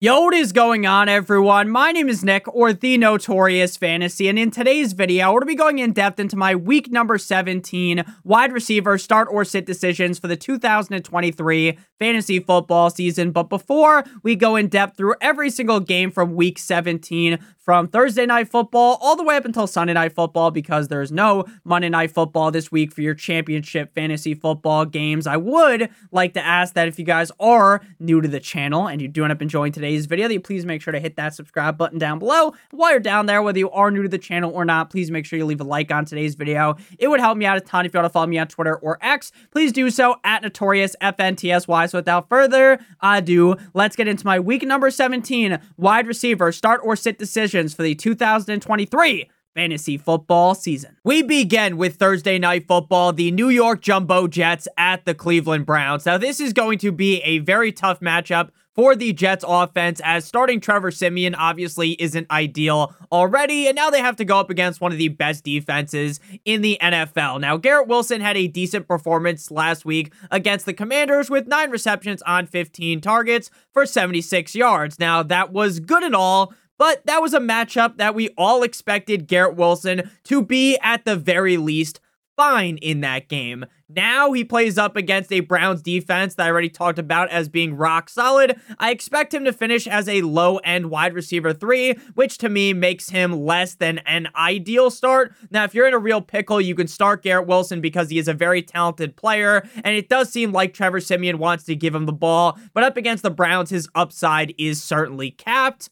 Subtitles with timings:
[0.00, 1.68] Yo, what is going on, everyone?
[1.68, 5.46] My name is Nick, or The Notorious Fantasy, and in today's video, we're going to
[5.46, 10.20] be going in depth into my week number 17 wide receiver start or sit decisions
[10.20, 13.32] for the 2023 fantasy football season.
[13.32, 18.24] But before we go in depth through every single game from week 17, from Thursday
[18.24, 22.10] night football all the way up until Sunday night football because there's no Monday night
[22.10, 25.26] football this week for your championship fantasy football games.
[25.26, 29.02] I would like to ask that if you guys are new to the channel and
[29.02, 31.34] you do end up enjoying today's video, that you please make sure to hit that
[31.34, 32.54] subscribe button down below.
[32.70, 35.26] While you're down there, whether you are new to the channel or not, please make
[35.26, 36.76] sure you leave a like on today's video.
[36.98, 38.76] It would help me out a ton if you want to follow me on Twitter
[38.76, 39.32] or X.
[39.50, 41.90] Please do so at Notorious FNTSY.
[41.90, 46.96] So without further ado, let's get into my week number 17 wide receiver start or
[46.96, 50.96] sit decisions for the 2023 fantasy football season.
[51.02, 56.06] We begin with Thursday night football, the New York Jumbo Jets at the Cleveland Browns.
[56.06, 60.24] Now, this is going to be a very tough matchup for the Jets offense as
[60.24, 64.80] starting Trevor Siemian obviously isn't ideal already, and now they have to go up against
[64.80, 67.40] one of the best defenses in the NFL.
[67.40, 72.22] Now, Garrett Wilson had a decent performance last week against the Commanders with nine receptions
[72.22, 75.00] on 15 targets for 76 yards.
[75.00, 79.26] Now, that was good and all, but that was a matchup that we all expected
[79.26, 81.98] Garrett Wilson to be at the very least
[82.38, 83.66] fine in that game.
[83.88, 87.74] Now he plays up against a Browns defense that I already talked about as being
[87.74, 88.60] rock solid.
[88.78, 92.72] I expect him to finish as a low end wide receiver three, which to me
[92.72, 95.34] makes him less than an ideal start.
[95.50, 98.28] Now, if you're in a real pickle, you can start Garrett Wilson because he is
[98.28, 102.06] a very talented player, and it does seem like Trevor Siemian wants to give him
[102.06, 105.90] the ball, but up against the Browns, his upside is certainly capped.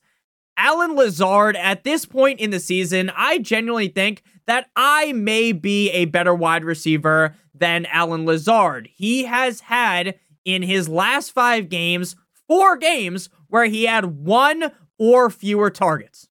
[0.56, 5.90] Allen Lazard, at this point in the season, I genuinely think that I may be
[5.90, 8.88] a better wide receiver than Allen Lazard.
[8.94, 15.30] He has had in his last five games, four games where he had one or
[15.30, 16.28] fewer targets.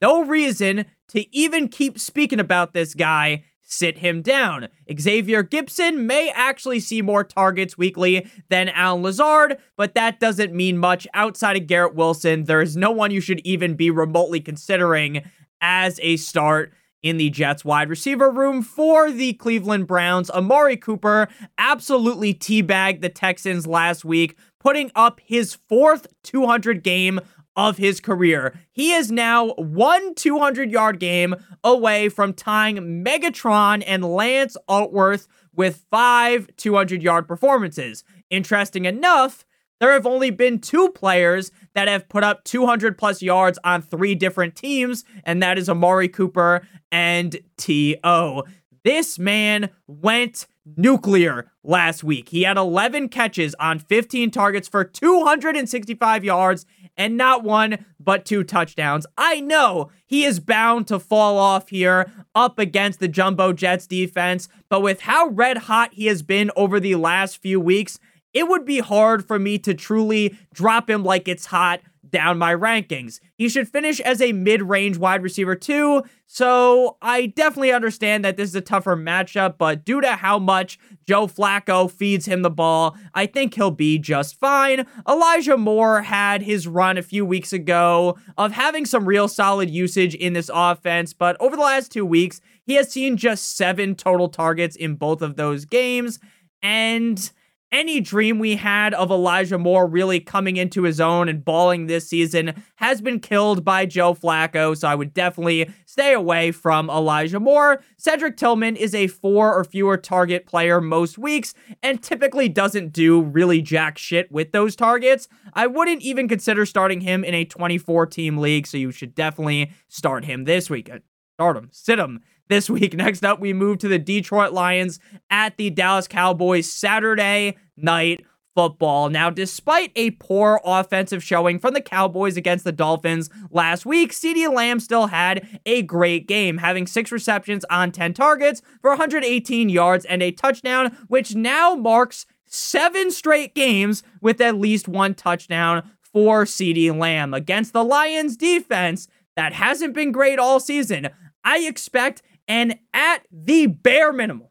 [0.00, 4.68] No reason to even keep speaking about this guy sit him down.
[4.98, 10.78] Xavier Gipson may actually see more targets weekly than Allen Lazard, but that doesn't mean
[10.78, 12.44] much outside of Garrett Wilson.
[12.44, 15.22] There is no one you should even be remotely considering
[15.60, 20.30] as a start in the Jets wide receiver room for the Cleveland Browns.
[20.30, 21.28] Amari Cooper
[21.58, 27.20] absolutely teabagged the Texans last week, putting up his fourth 200 game
[27.58, 28.54] of his career.
[28.70, 35.84] He is now one 200 yard game away from tying Megatron and Lance Alworth with
[35.90, 38.04] five 200 yard performances.
[38.30, 39.44] Interesting enough,
[39.80, 44.14] there have only been two players that have put up 200 plus yards on three
[44.14, 48.44] different teams, and that is Amari Cooper and T.O.
[48.84, 50.46] This man went
[50.76, 52.28] nuclear last week.
[52.28, 56.66] He had 11 catches on 15 targets for 265 yards
[56.98, 59.06] and not one, but two touchdowns.
[59.16, 64.48] I know he is bound to fall off here up against the Jumbo Jets defense,
[64.68, 67.98] but with how red hot he has been over the last few weeks,
[68.34, 72.54] it would be hard for me to truly drop him like it's hot down my
[72.54, 73.20] rankings.
[73.36, 76.02] He should finish as a mid range wide receiver, too.
[76.26, 80.78] So I definitely understand that this is a tougher matchup, but due to how much
[81.06, 84.86] Joe Flacco feeds him the ball, I think he'll be just fine.
[85.08, 90.14] Elijah Moore had his run a few weeks ago of having some real solid usage
[90.14, 94.28] in this offense, but over the last two weeks, he has seen just seven total
[94.28, 96.18] targets in both of those games.
[96.62, 97.30] And
[97.70, 102.08] any dream we had of Elijah Moore really coming into his own and balling this
[102.08, 107.40] season has been killed by Joe Flacco, so I would definitely stay away from Elijah
[107.40, 107.82] Moore.
[107.96, 113.20] Cedric Tillman is a four or fewer target player most weeks and typically doesn't do
[113.20, 115.28] really jack shit with those targets.
[115.52, 119.72] I wouldn't even consider starting him in a 24 team league, so you should definitely
[119.88, 120.90] start him this week.
[121.34, 122.94] Start him, sit him this week.
[122.96, 125.00] Next up, we move to the Detroit Lions
[125.30, 128.24] at the Dallas Cowboys Saturday night
[128.58, 129.08] football.
[129.08, 134.52] Now, despite a poor offensive showing from the Cowboys against the Dolphins last week, CeeDee
[134.52, 140.04] Lamb still had a great game, having six receptions on 10 targets for 118 yards
[140.04, 146.44] and a touchdown, which now marks seven straight games with at least one touchdown for
[146.44, 149.06] CeeDee Lamb against the Lions defense
[149.36, 151.10] that hasn't been great all season.
[151.44, 154.48] I expect and at the bare minimum,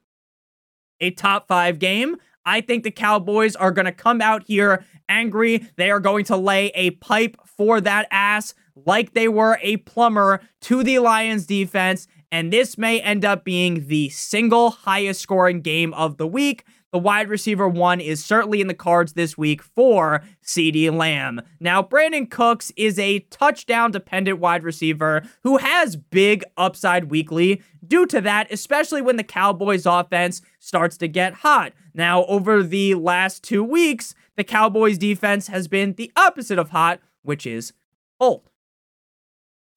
[1.02, 2.18] a top five game.
[2.46, 5.68] I think the Cowboys are going to come out here angry.
[5.76, 8.54] They are going to lay a pipe for that ass
[8.86, 12.08] like they were a plumber to the Lions defense.
[12.32, 16.64] And this may end up being the single highest scoring game of the week.
[16.94, 21.42] The wide receiver one is certainly in the cards this week for CeeDee Lamb.
[21.60, 28.06] Now, Brandin Cooks is a touchdown dependent wide receiver who has big upside weekly due
[28.06, 31.74] to that, especially when the Cowboys offense starts to get hot.
[31.94, 37.02] Now, over the last two weeks, the Cowboys defense has been the opposite of hot,
[37.22, 37.74] which is
[38.18, 38.50] cold.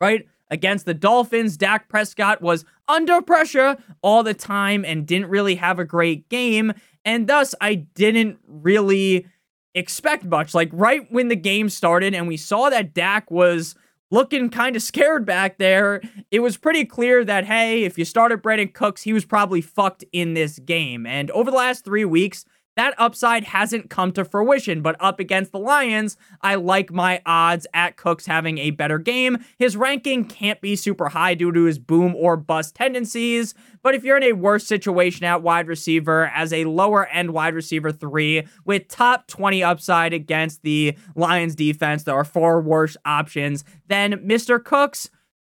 [0.00, 0.28] Right?
[0.50, 5.78] Against the Dolphins, Dak Prescott was under pressure all the time and didn't really have
[5.78, 6.72] a great game.
[7.04, 9.26] And thus, I didn't really
[9.74, 10.54] expect much.
[10.54, 13.74] Like, right when the game started and we saw that Dak was
[14.10, 18.42] looking kind of scared back there, it was pretty clear that, hey, if you started
[18.42, 21.06] Brandin Cooks, he was probably fucked in this game.
[21.06, 22.44] And over the last three weeks,
[22.76, 27.66] that upside hasn't come to fruition, but up against the Lions, I like my odds
[27.74, 29.44] at Cooks having a better game.
[29.58, 34.04] His ranking can't be super high due to his boom or bust tendencies, but if
[34.04, 38.46] you're in a worse situation at wide receiver as a lower end wide receiver three
[38.64, 44.62] with top 20 upside against the Lions defense, there are four worse options, then Mr.
[44.62, 45.10] Cooks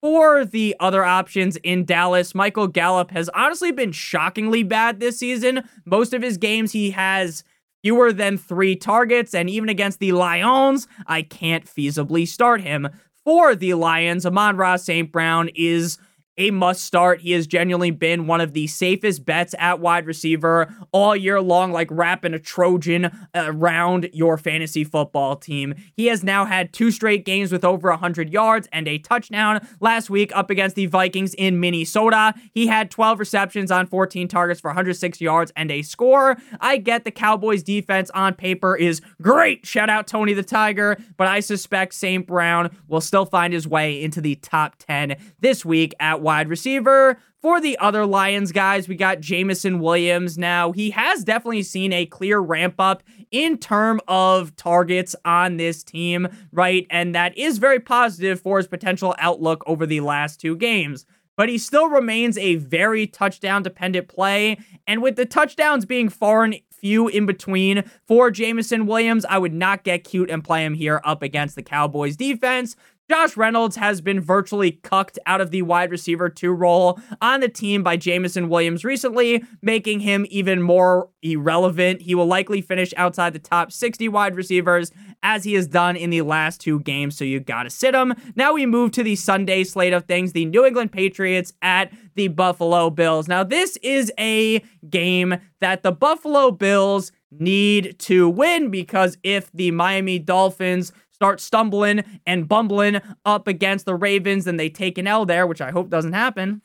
[0.01, 5.63] for the other options in Dallas, Michael Gallup has honestly been shockingly bad this season.
[5.85, 7.43] Most of his games, he has
[7.83, 12.89] fewer than three targets, and even against the Lions, I can't feasibly start him.
[13.23, 15.11] For the Lions, Amon-Ra St.
[15.11, 15.99] Brown is
[16.37, 17.21] a must start.
[17.21, 21.71] He has genuinely been one of the safest bets at wide receiver all year long,
[21.71, 25.75] like wrapping a Trojan uh, around your fantasy football team.
[25.95, 29.65] He has now had two straight games with over 100 yards and a touchdown.
[29.79, 34.61] Last week, up against the Vikings in Minnesota, he had 12 receptions on 14 targets
[34.61, 36.37] for 106 yards and a score.
[36.59, 39.65] I get the Cowboys defense on paper is great.
[39.65, 42.25] Shout out Tony the Tiger, but I suspect St.
[42.25, 47.17] Brown will still find his way into the top 10 this week at wide receiver.
[47.41, 50.37] For the other Lions guys, we got Jameson Williams.
[50.37, 53.01] Now, he has definitely seen a clear ramp up
[53.31, 56.85] in term of targets on this team, right?
[56.89, 61.05] And that is very positive for his potential outlook over the last two games
[61.37, 64.59] but he still remains a very touchdown dependent play.
[64.85, 69.53] And with the touchdowns being far and few in between for Jameson Williams, I would
[69.53, 72.75] not get cute and play him here up against the Cowboys defense.
[73.11, 77.49] Josh Reynolds has been virtually cucked out of the wide receiver two role on the
[77.49, 82.03] team by Jameson Williams recently, making him even more irrelevant.
[82.03, 84.93] He will likely finish outside the top 60 wide receivers
[85.23, 88.13] as he has done in the last two games, so you gotta sit him.
[88.37, 92.29] Now we move to the Sunday slate of things the New England Patriots at the
[92.29, 93.27] Buffalo Bills.
[93.27, 99.71] Now, this is a game that the Buffalo Bills need to win because if the
[99.71, 100.91] Miami Dolphins
[101.21, 105.61] start stumbling and bumbling up against the Ravens and they take an L there, which
[105.61, 106.63] I hope doesn't happen,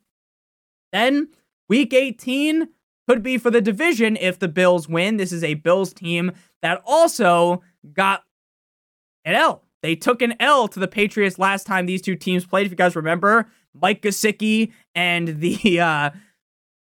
[0.92, 1.28] then
[1.68, 2.66] week 18
[3.06, 5.18] could be for the division if the Bills win.
[5.18, 6.32] This is a Bills team
[6.62, 7.62] that also
[7.92, 8.22] got
[9.26, 9.62] an L.
[9.82, 12.64] They took an L to the Patriots last time these two teams played.
[12.64, 16.10] If you guys remember, Mike Gesicki and the uh,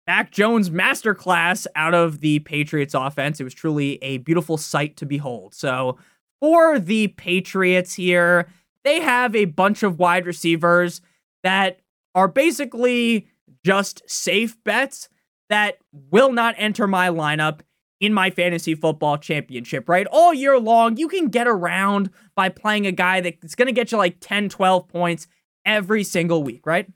[0.06, 3.40] Mac Jones masterclass out of the Patriots offense.
[3.40, 5.52] It was truly a beautiful sight to behold.
[5.52, 5.98] So
[6.40, 8.48] for the Patriots here,
[8.84, 11.00] they have a bunch of wide receivers
[11.42, 11.80] that
[12.14, 13.28] are basically
[13.64, 15.08] just safe bets
[15.48, 17.60] that will not enter my lineup
[18.00, 20.06] in my fantasy football championship, right?
[20.10, 23.90] All year long, you can get around by playing a guy that's going to get
[23.90, 25.26] you like 10, 12 points
[25.64, 26.86] every single week, right?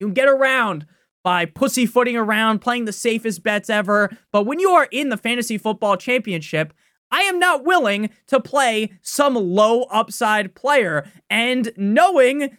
[0.00, 0.86] You can get around
[1.22, 4.16] by pussyfooting around, playing the safest bets ever.
[4.32, 6.72] But when you are in the fantasy football championship,
[7.10, 11.10] I am not willing to play some low upside player.
[11.30, 12.56] And knowing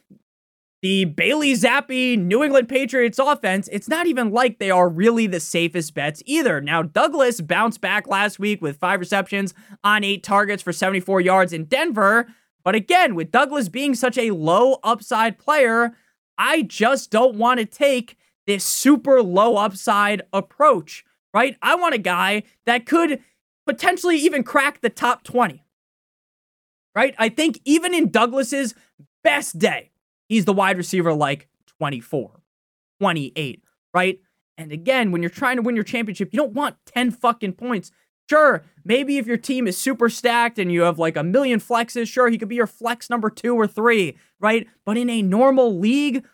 [0.82, 5.39] the Bailey Zappe New England Patriots offense, it's not even like they are really the
[5.39, 6.62] safest bets either.
[6.62, 11.51] Now, Douglas bounced back last week with five receptions on eight targets for 74 yards
[11.51, 12.27] in Denver.
[12.63, 15.96] But again, with Douglas being such a low upside player,
[16.38, 21.58] I just don't want to take this super low upside approach, right?
[21.62, 23.22] I want a guy that could
[23.67, 25.63] potentially even crack the top 20.
[26.95, 27.13] Right?
[27.19, 28.74] I think even in Douglas's
[29.24, 29.91] best day,
[30.27, 31.47] he's the wide receiver like
[31.77, 32.41] 24,
[33.00, 34.19] 28, right?
[34.57, 37.91] And again, when you're trying to win your championship, you don't want 10 fucking points.
[38.29, 42.07] Sure, maybe if your team is super stacked and you have like a million flexes,
[42.07, 44.67] sure, he could be your flex number two or three, right?
[44.83, 46.25] But in a normal league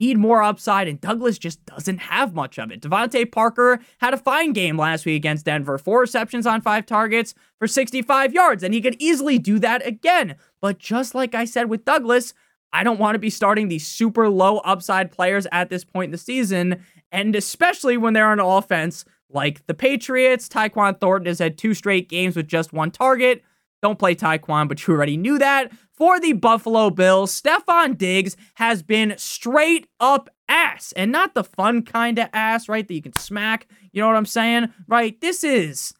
[0.00, 2.80] need more upside, and Douglas just doesn't have much of it.
[2.80, 7.34] DeVante Parker had a fine game last week against Denver, four receptions on five targets
[7.58, 10.36] for 65 yards, and he could easily do that again.
[10.60, 12.34] But just like I said with Douglas,
[12.72, 16.12] I don't want to be starting these super low upside players at this point in
[16.12, 20.48] the season, and especially when they're on offense like the Patriots.
[20.48, 23.42] Tyquan Thornton has had two straight games with just one target.
[23.82, 25.72] Don't play Tyquan, but you already knew that.
[25.92, 31.82] For the Buffalo Bills, Stefon Diggs has been straight up ass and not the fun
[31.82, 32.86] kind of ass, right?
[32.86, 33.66] That you can smack.
[33.92, 34.72] You know what I'm saying?
[34.86, 35.20] Right?
[35.20, 35.94] This is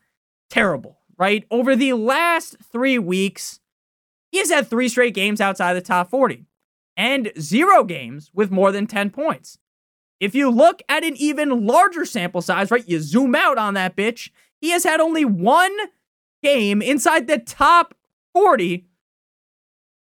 [0.51, 1.45] terrible, right?
[1.51, 3.61] Over the last three weeks,
[4.31, 6.45] he has had three straight games outside the top 40
[6.97, 9.59] and zero games with more than 10 points.
[10.19, 13.97] If you look at an even larger sample size, right, you zoom out on that
[13.97, 15.75] bitch, he has had only one
[16.43, 17.95] game inside the top
[18.33, 18.87] 40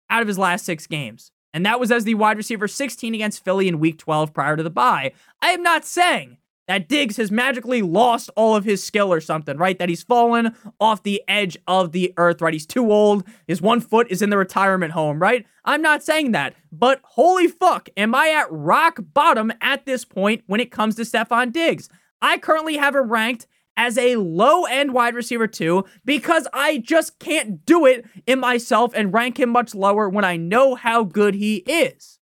[0.10, 1.32] out of his last six games.
[1.54, 4.64] And that was as the wide receiver 16 against Philly in week 12 prior to
[4.64, 5.12] the bye.
[5.42, 6.38] I am not saying
[6.68, 9.78] that Diggs has magically lost all of his skill or something, right?
[9.78, 12.54] That he's fallen off the edge of the earth, right?
[12.54, 13.28] He's too old.
[13.48, 15.46] His one foot is in the retirement home, right?
[15.66, 20.44] I'm not saying that, but holy fuck, am I at rock bottom at this point
[20.48, 21.90] when it comes to Stefon Diggs?
[22.22, 27.20] I currently have him ranked as a low end wide receiver too because I just
[27.20, 31.36] can't do it in myself and rank him much lower when I know how good
[31.36, 32.20] he is.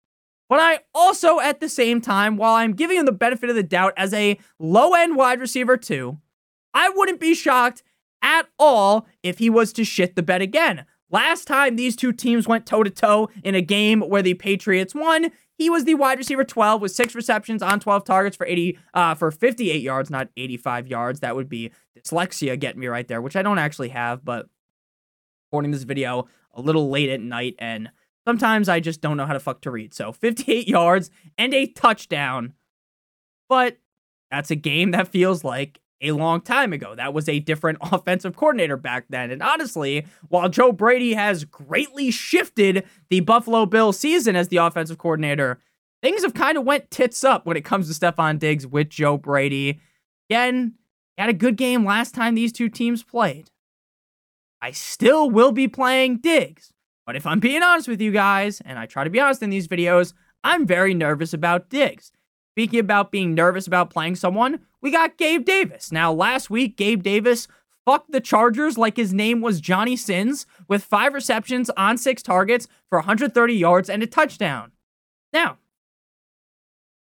[0.49, 3.63] But I also, at the same time, while I'm giving him the benefit of the
[3.63, 6.17] doubt as a low end wide receiver too,
[6.73, 7.83] I wouldn't be shocked
[8.21, 10.85] at all if he was to shit the bed again.
[11.09, 14.95] Last time these two teams went toe to toe in a game where the Patriots
[14.95, 15.31] won,
[15.61, 19.15] he was the wide receiver 12 with six receptions on 12 targets for 80 uh,
[19.15, 21.19] for 58 yards, not 85 yards.
[21.19, 24.47] That would be dyslexia getting me right there, which I don't actually have, but
[25.49, 27.89] recording this video a little late at night and
[28.25, 29.93] Sometimes I just don't know how to fuck to read.
[29.93, 32.53] So 58 yards and a touchdown.
[33.49, 33.77] But
[34.29, 36.95] that's a game that feels like a long time ago.
[36.95, 39.31] That was a different offensive coordinator back then.
[39.31, 44.97] And honestly, while Joe Brady has greatly shifted the Buffalo Bills season as the offensive
[44.97, 45.59] coordinator,
[46.01, 49.17] things have kind of went tits up when it comes to Stefon Diggs with Joe
[49.17, 49.79] Brady.
[50.29, 50.73] Again,
[51.17, 53.51] had a good game last time these two teams played.
[54.61, 56.73] I still will be playing Diggs.
[57.05, 59.49] But if I'm being honest with you guys, and I try to be honest in
[59.49, 62.11] these videos, I'm very nervous about Diggs.
[62.53, 65.91] Speaking about being nervous about playing someone, we got Gabe Davis.
[65.91, 67.47] Now, last week, Gabe Davis
[67.85, 72.67] fucked the Chargers like his name was Johnny Sins with five receptions on six targets
[72.89, 74.71] for 130 yards and a touchdown.
[75.33, 75.57] Now,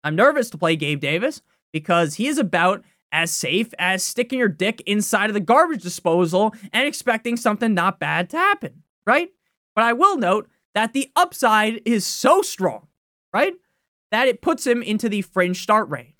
[0.03, 4.47] I'm nervous to play Gabe Davis because he is about as safe as sticking your
[4.47, 9.29] dick inside of the garbage disposal and expecting something not bad to happen, right?
[9.75, 12.87] But I will note that the upside is so strong,
[13.33, 13.53] right?
[14.11, 16.18] That it puts him into the fringe start range.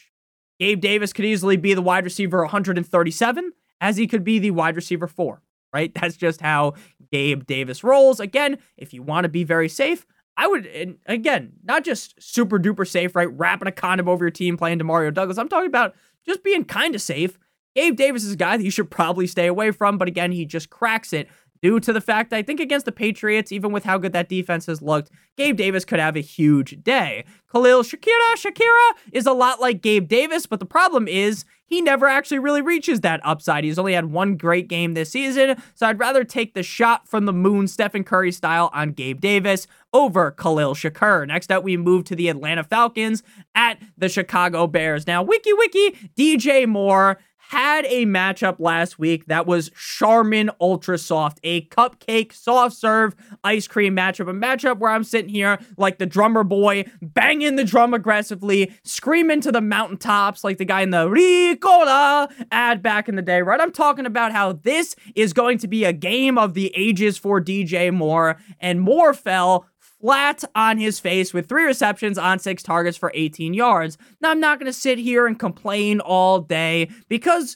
[0.60, 3.52] Gabe Davis could easily be the wide receiver 137,
[3.82, 5.42] as he could be the wide receiver 4,
[5.74, 5.94] right?
[5.94, 6.74] That's just how
[7.12, 8.20] Gabe Davis rolls.
[8.20, 12.88] Again, if you want to be very safe, I would, again, not just super duper
[12.88, 13.32] safe, right?
[13.32, 15.38] Wrapping a condom over your team playing Demario Douglas.
[15.38, 17.38] I'm talking about just being kind of safe.
[17.76, 20.46] Gabe Davis is a guy that you should probably stay away from, but again, he
[20.46, 21.30] just cracks it
[21.62, 24.66] due to the fact I think against the Patriots, even with how good that defense
[24.68, 27.26] has looked, Gabe Davis could have a huge day.
[27.52, 32.08] Khalil Shakira, Shakira is a lot like Gabe Davis, but the problem is he never
[32.08, 33.64] actually really reaches that upside.
[33.64, 37.26] He's only had one great game this season, so I'd rather take the shot from
[37.26, 41.28] the moon Stephen Curry style on Gabe Davis over Khalil Shakir.
[41.28, 43.22] Next up, we move to the Atlanta Falcons
[43.54, 45.06] at the Chicago Bears.
[45.06, 51.40] Now, wiki wiki, DJ Moore had a matchup last week that was Charmin Ultra Soft,
[51.44, 54.30] a cupcake soft serve ice cream matchup.
[54.30, 59.42] A matchup where I'm sitting here like the drummer boy, banging the drum aggressively, screaming
[59.42, 63.60] to the mountaintops like the guy in the Ricola ad back in the day, right?
[63.60, 67.42] I'm talking about how this is going to be a game of the ages for
[67.42, 69.66] DJ Moore, and Moore fell
[70.02, 73.98] flat on his face with three receptions on six targets for 18 yards.
[74.22, 77.56] Now, I'm not going to sit here and complain all day because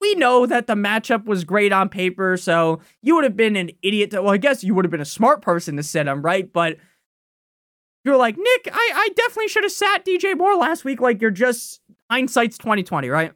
[0.00, 2.36] we know that the matchup was great on paper.
[2.36, 4.10] So you would have been an idiot.
[4.10, 6.52] To, well, I guess you would have been a smart person to sit him, right?
[6.52, 6.78] But
[8.04, 11.00] you're like, Nick, I, I definitely should have sat DJ Moore last week.
[11.00, 13.32] Like, you're just hindsight's 2020, right?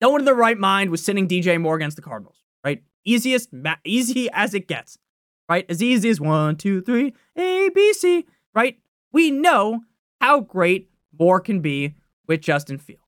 [0.00, 2.84] No one in the right mind was sitting DJ Moore against the Cardinals, right?
[3.04, 4.98] Easiest, ma- easy as it gets
[5.48, 5.66] right?
[5.68, 8.78] As easy as one, two, three, A, B, C, right?
[9.12, 9.82] We know
[10.20, 11.94] how great Moore can be
[12.26, 13.00] with Justin Field.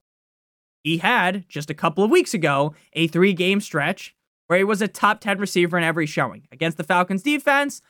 [0.83, 4.15] He had, just a couple of weeks ago, a three game stretch
[4.47, 6.47] where he was a top 10 receiver in every showing.
[6.51, 7.81] Against the Falcons defense,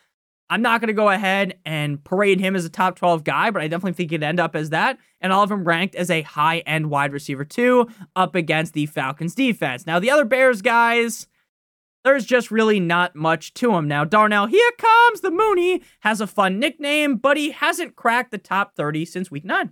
[0.50, 3.62] I'm not going to go ahead and parade him as a top 12 guy, but
[3.62, 5.00] I definitely think he'd end up as that.
[5.22, 8.86] And all of them ranked as a high end wide receiver, too, up against the
[8.86, 9.88] Falcons defense.
[9.88, 11.26] Now, the other Bears guys,
[12.04, 13.88] there's just really not much to him.
[13.88, 18.38] Now, Darnell, here comes the Mooney, has a fun nickname, but he hasn't cracked the
[18.38, 19.72] top 30 since week 9.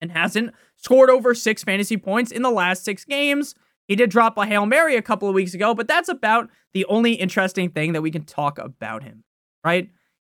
[0.00, 3.54] and hasn't scored over six fantasy points in the last six games.
[3.86, 6.84] He did drop a Hail Mary a couple of weeks ago, but that's about the
[6.86, 9.24] only interesting thing that we can talk about him,
[9.64, 9.90] right?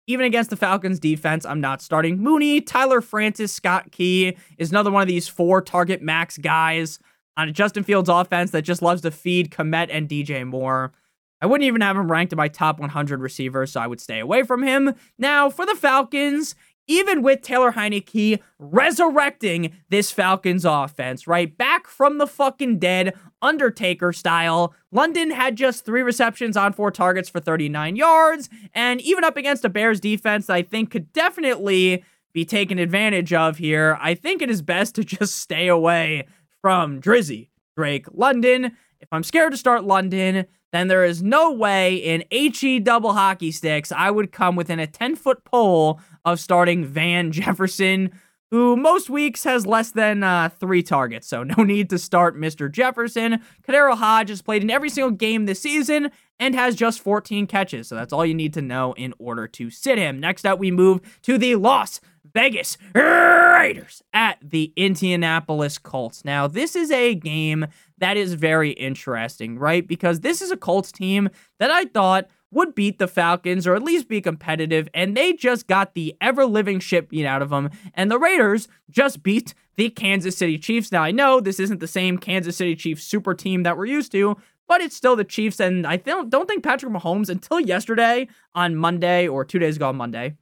[0.08, 2.60] Even against the Falcons defense, I'm not starting Mooney.
[2.60, 6.98] Tyler Francis, Scott Key is another one of these four target max guys
[7.36, 10.92] on a Justin Fields offense that just loves to feed Kmet and DJ Moore.
[11.40, 14.20] I wouldn't even have him ranked in my top 100 receivers, so I would stay
[14.20, 14.94] away from him.
[15.18, 16.54] Now, for the Falcons,
[16.86, 21.56] even with Taylor Heinicke resurrecting this Falcons offense, right?
[21.56, 24.74] Back from the fucking dead, Undertaker style.
[24.92, 29.64] London had just three receptions on four targets for 39 yards, and even up against
[29.64, 34.50] a Bears defense I think could definitely be taken advantage of here, I think it
[34.50, 36.26] is best to just stay away
[36.62, 37.48] from Drizzy.
[37.76, 38.76] Drake London.
[39.00, 43.50] If I'm scared to start London, then there is no way in HE double hockey
[43.50, 48.10] sticks I would come within a 10 foot pole of starting Van Jefferson,
[48.50, 51.26] who most weeks has less than uh, three targets.
[51.26, 52.70] So no need to start Mr.
[52.70, 53.42] Jefferson.
[53.66, 57.88] KhaDarel Hodge has played in every single game this season and has just 14 catches.
[57.88, 60.20] So that's all you need to know in order to sit him.
[60.20, 62.00] Next up, we move to the Las
[62.34, 66.24] Vegas Raiders at the Indianapolis Colts.
[66.24, 67.66] Now, this is a game
[67.98, 69.86] that is very interesting, right?
[69.86, 73.82] Because this is a Colts team that I thought would beat the Falcons or at
[73.82, 77.70] least be competitive, and they just got the ever living shit beat out of them.
[77.94, 80.92] And the Raiders just beat the Kansas City Chiefs.
[80.92, 84.12] Now, I know this isn't the same Kansas City Chiefs super team that we're used
[84.12, 84.36] to,
[84.68, 85.60] but it's still the Chiefs.
[85.60, 89.88] And I don't, don't think Patrick Mahomes until yesterday on Monday or two days ago
[89.88, 90.36] on Monday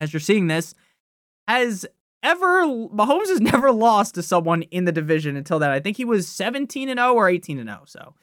[0.00, 0.74] as you're seeing this,
[1.58, 1.86] has
[2.22, 5.70] ever Mahomes has never lost to someone in the division until that.
[5.70, 7.82] I think he was 17 and 0 or 18 and 0.
[7.86, 8.14] So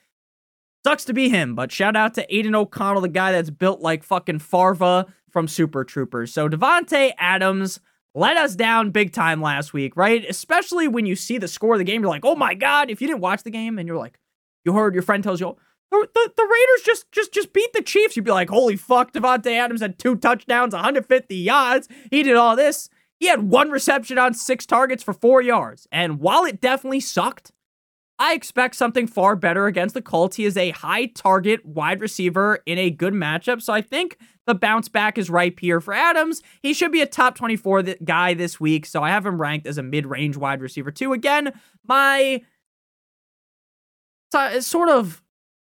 [0.85, 3.81] sucks to be him, but shout out to Aidan O'Connell, oh the guy that's built
[3.81, 6.33] like fucking Farva from Super Troopers.
[6.33, 7.79] So Davante Adams
[8.15, 10.25] let us down big time last week, right?
[10.27, 12.89] Especially when you see the score of the game, you're like, oh my god.
[12.89, 14.19] If you didn't watch the game and you're like,
[14.65, 15.55] you heard your friend tells you,
[15.91, 18.15] the, the, the, Raiders just just just beat the Chiefs.
[18.15, 21.87] You'd be like, holy fuck, Davante Adams had two touchdowns, 150 yards.
[22.11, 22.89] He did all this.
[23.19, 25.87] He had one reception on six targets for four yards.
[25.91, 27.51] And while it definitely sucked,
[28.19, 30.37] I expect something far better against the Colts.
[30.37, 33.61] He is a high target wide receiver in a good matchup.
[33.61, 36.41] So I think the bounce back is ripe here for Adams.
[36.63, 38.85] He should be a top 24 guy this week.
[38.87, 41.13] So I have him ranked as a mid range wide receiver, too.
[41.13, 41.53] Again,
[41.87, 42.41] my
[44.59, 45.21] sort of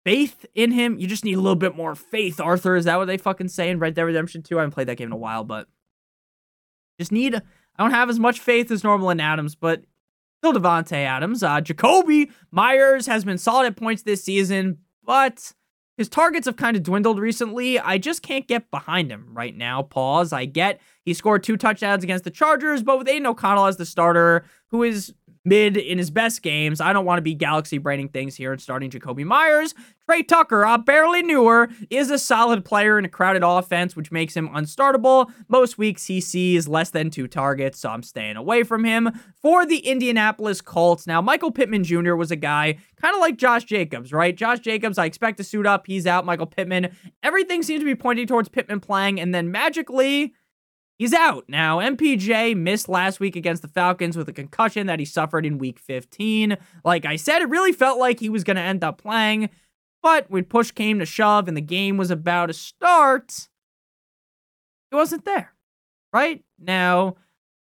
[0.06, 0.97] faith in him.
[0.97, 2.76] You just need a little bit more faith, Arthur.
[2.76, 4.58] Is that what they fucking say in Red Dead Redemption 2?
[4.58, 5.67] I haven't played that game in a while, but
[7.00, 7.36] just need.
[7.36, 9.84] I don't have as much faith as normal in Adams, but
[10.40, 11.42] still Davante Adams.
[11.42, 15.54] Uh, Jakobi Meyers has been solid at points this season, but
[15.98, 17.80] his targets have kind of dwindled recently.
[17.80, 19.82] I just can't get behind him right now.
[19.82, 20.34] Pause.
[20.34, 23.86] I get he scored two touchdowns against the Chargers, but with Aidan O'Connell as the
[23.86, 25.14] starter, who is
[25.50, 26.80] mid in his best games.
[26.80, 29.74] I don't want to be galaxy braining things here and starting Jakobi Meyers.
[30.06, 34.12] Tre Tucker, I barely knew her, is a solid player in a crowded offense, which
[34.12, 35.32] makes him unstartable.
[35.48, 39.12] Most weeks he sees less than two targets, so I'm staying away from him.
[39.42, 42.16] For the Indianapolis Colts, now Michael Pittman Jr.
[42.16, 44.36] was a guy kind of like Josh Jacobs, right?
[44.36, 45.88] Josh Jacobs, I expect to suit up.
[45.88, 46.26] He's out.
[46.26, 50.34] Michael Pittman, everything seems to be pointing towards Pittman playing, and then magically,
[51.00, 51.46] He's out.
[51.48, 55.58] Now, MPJ missed last week against the Falcons with a concussion that he suffered in
[55.58, 56.58] week 15.
[56.84, 59.50] Like I said, it really felt like he was going to end up playing.
[60.04, 63.48] But when push came to shove and the game was about to start,
[64.92, 65.54] he wasn't there.
[66.12, 66.44] Right?
[66.60, 67.16] Now,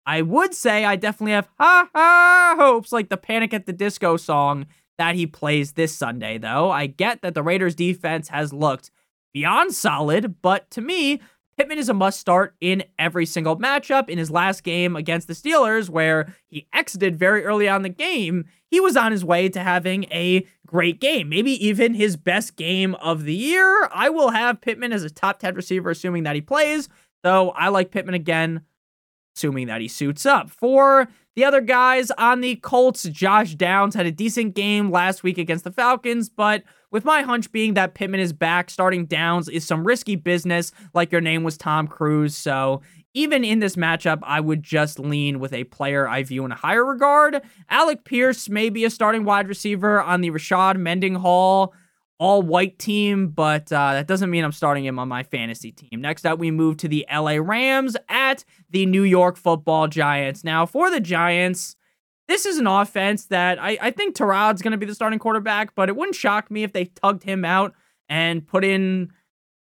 [0.05, 4.17] I would say I definitely have ha ha hopes like the Panic at the Disco
[4.17, 4.65] song
[4.97, 6.71] that he plays this Sunday, though.
[6.71, 8.91] I get that the Raiders defense has looked
[9.33, 11.21] beyond solid, but to me,
[11.59, 14.07] Pittman is a must start in every single matchup.
[14.07, 18.45] In his last game against the Steelers, where he exited very early on the game,
[18.71, 22.95] he was on his way to having a great game, maybe even his best game
[22.95, 23.89] of the year.
[23.91, 26.87] I will have Pittman as a top 10 receiver, assuming that he plays,
[27.23, 28.61] though I like Pittman again,
[29.35, 30.49] assuming that he suits up.
[30.49, 35.37] For the other guys on the Colts, Josh Downs had a decent game last week
[35.37, 39.65] against the Falcons, but with my hunch being that Pittman is back, starting Downs is
[39.65, 42.35] some risky business, like your name was Tom Cruise.
[42.35, 42.81] So
[43.13, 46.55] even in this matchup, I would just lean with a player I view in a
[46.55, 47.41] higher regard.
[47.69, 51.73] Alec Pierce may be a starting wide receiver on the Rashad Mending Mendenhall
[52.19, 56.01] all white team, but uh, that doesn't mean I'm starting him on my fantasy team.
[56.01, 60.43] Next up, we move to the LA Rams at the New York football Giants.
[60.43, 61.77] Now, for the Giants,
[62.27, 65.73] this is an offense that I, I think Tyrod's going to be the starting quarterback,
[65.75, 67.73] but it wouldn't shock me if they tugged him out
[68.09, 69.13] and put in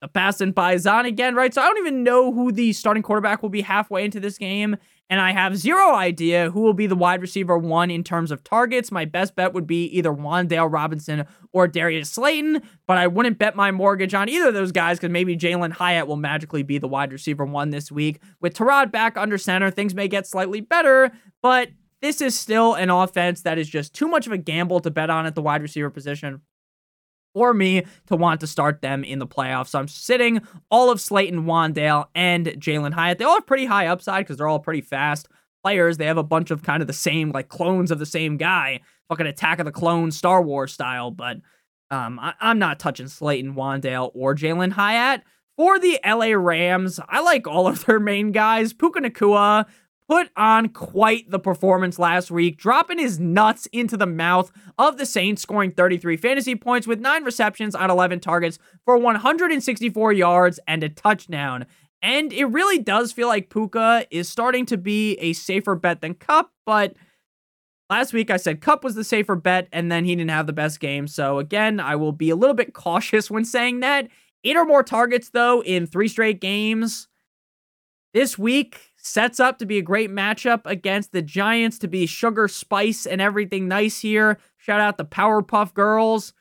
[0.02, 1.54] a pass and Zahn again, right?
[1.54, 4.78] So I don't even know who the starting quarterback will be halfway into this game.
[5.10, 8.44] And I have zero idea who will be the wide receiver one in terms of
[8.44, 8.92] targets.
[8.92, 13.56] My best bet would be either Wan'Dale Robinson or Darius Slayton, but I wouldn't bet
[13.56, 16.88] my mortgage on either of those guys because maybe Jalin Hyatt will magically be the
[16.88, 18.20] wide receiver one this week.
[18.42, 21.70] With Tyrod back under center, things may get slightly better, but
[22.02, 25.12] this is still an offense that is just too much of a gamble to bet
[25.12, 26.42] on at the wide receiver position
[27.36, 29.68] for me to want to start them in the playoffs.
[29.68, 30.40] So I'm sitting
[30.72, 33.18] all of Slayton, Wan'Dale, and Jalin Hyatt.
[33.18, 35.28] They all have pretty high upside because they're all pretty fast
[35.62, 35.98] players.
[35.98, 38.80] They have a bunch of kind of the same, like clones of the same guy,
[39.10, 41.12] fucking Attack of the Clones, Star Wars style.
[41.12, 41.38] But
[41.92, 45.22] um, I- am not touching Slayton, Wan'Dale, or Jalin Hyatt.
[45.58, 48.72] For the LA Rams, I like all of their main guys.
[48.72, 49.66] Puka Nacua,
[50.08, 55.06] put on quite the performance last week, dropping his nuts into the mouth of the
[55.06, 60.84] Saints, scoring 33 fantasy points with nine receptions on 11 targets for 164 yards and
[60.84, 61.66] a touchdown.
[62.02, 66.14] And it really does feel like Puka is starting to be a safer bet than
[66.14, 66.96] Kupp, but
[67.90, 70.54] last week I said Kupp was the safer bet, and then he didn't have the
[70.54, 71.08] best game.
[71.08, 74.08] So again, I will be a little bit cautious when saying that.
[74.44, 77.08] Eight or more targets, though, in three straight games.
[78.14, 82.48] This week, sets up to be a great matchup against the Giants to be sugar,
[82.48, 84.40] spice, and everything nice here.
[84.58, 86.34] Shout out the Powerpuff Girls.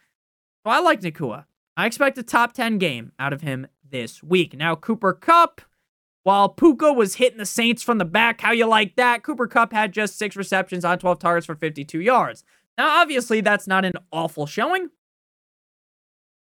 [0.65, 1.45] So I like Nacua.
[1.77, 4.57] I expect a top 10 game out of him this week.
[4.57, 5.61] Now, Cooper Kupp,
[6.23, 9.23] while Puka was hitting the Saints from the back, how you like that?
[9.23, 12.45] Cooper Kupp had just six receptions on 12 targets for 52 yards.
[12.79, 14.89] Now, obviously, that's not an awful showing,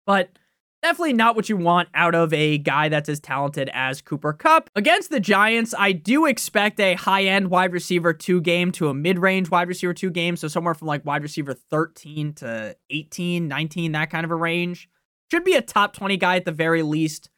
[0.05, 0.39] but
[0.83, 4.69] Definitely not what you want out of a guy that's as talented as Cooper Kupp.
[4.75, 8.93] Against the Giants, I do expect a high end wide receiver two game to a
[8.93, 10.35] mid range wide receiver two game.
[10.35, 14.89] So somewhere from like wide receiver 13 to 18, 19, that kind of a range.
[15.31, 17.29] Should be a top 20 guy at the very least.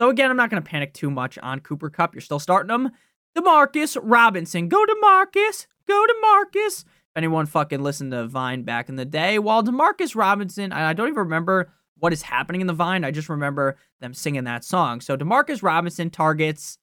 [0.00, 2.14] So again, I'm not going to panic too much on Cooper Kupp.
[2.14, 2.92] You're still starting him.
[3.36, 4.70] Demarcus Robinson.
[4.70, 5.66] Go Demarcus.
[5.86, 6.84] Go Demarcus.
[6.84, 11.08] If anyone fucking listened to Vine back in the day, while Demarcus Robinson, I don't
[11.08, 13.04] even remember what is happening in the Vine.
[13.04, 15.00] I just remember them singing that song.
[15.00, 16.78] So Demarcus Robinson targets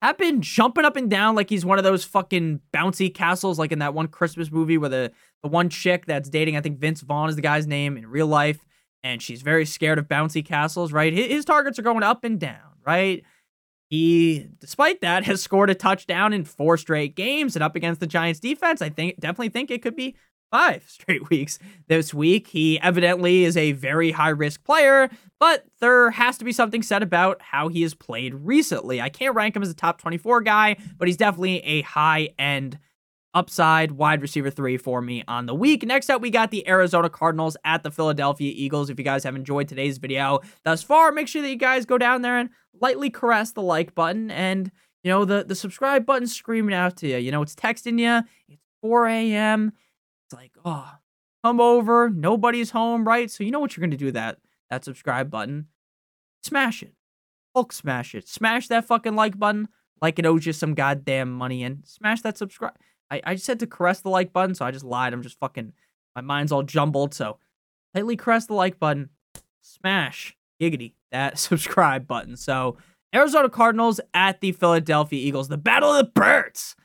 [0.00, 3.72] have been jumping up and down like he's one of those fucking bouncy castles, like
[3.72, 7.00] in that one Christmas movie where the, the one chick that's dating, I think Vince
[7.00, 8.64] Vaughn is the guy's name in real life,
[9.02, 11.12] and she's very scared of bouncy castles, right?
[11.12, 13.24] His, his targets are going up and down, right?
[13.90, 18.06] He, despite that, has scored a touchdown in four straight games and up against the
[18.06, 18.80] Giants defense.
[18.80, 20.14] I think definitely think it could be
[20.50, 21.58] five straight weeks
[21.88, 22.48] this week.
[22.48, 27.02] He evidently is a very high risk player, but there has to be something said
[27.02, 29.00] about how he has played recently.
[29.00, 32.78] I can't rank him as a top 24 guy, but he's definitely a high end
[33.34, 35.84] upside wide receiver three for me on the week.
[35.84, 38.90] Next up, we got the Arizona Cardinals at the Philadelphia Eagles.
[38.90, 41.98] If you guys have enjoyed today's video thus far, make sure that you guys go
[41.98, 44.70] down there and lightly caress the like button and
[45.04, 47.16] you know the the subscribe button screaming out to you.
[47.18, 48.26] You know it's texting you.
[48.48, 49.72] It's 4 a.m.
[50.28, 50.92] It's like, oh,
[51.42, 52.10] come over.
[52.10, 53.30] Nobody's home, right?
[53.30, 54.38] So you know what you're gonna do that
[54.70, 55.68] that subscribe button.
[56.42, 56.92] Smash it.
[57.54, 58.28] Hulk smash it.
[58.28, 59.68] Smash that fucking like button
[60.00, 62.74] like it owes you some goddamn money and smash that subscribe.
[63.10, 65.12] I, I just said to caress the like button, so I just lied.
[65.12, 65.72] I'm just fucking
[66.14, 67.14] my mind's all jumbled.
[67.14, 67.38] So
[67.94, 69.10] lightly caress the like button.
[69.62, 72.36] Smash giggity that subscribe button.
[72.36, 72.76] So
[73.14, 75.48] Arizona Cardinals at the Philadelphia Eagles.
[75.48, 76.76] The battle of the birds.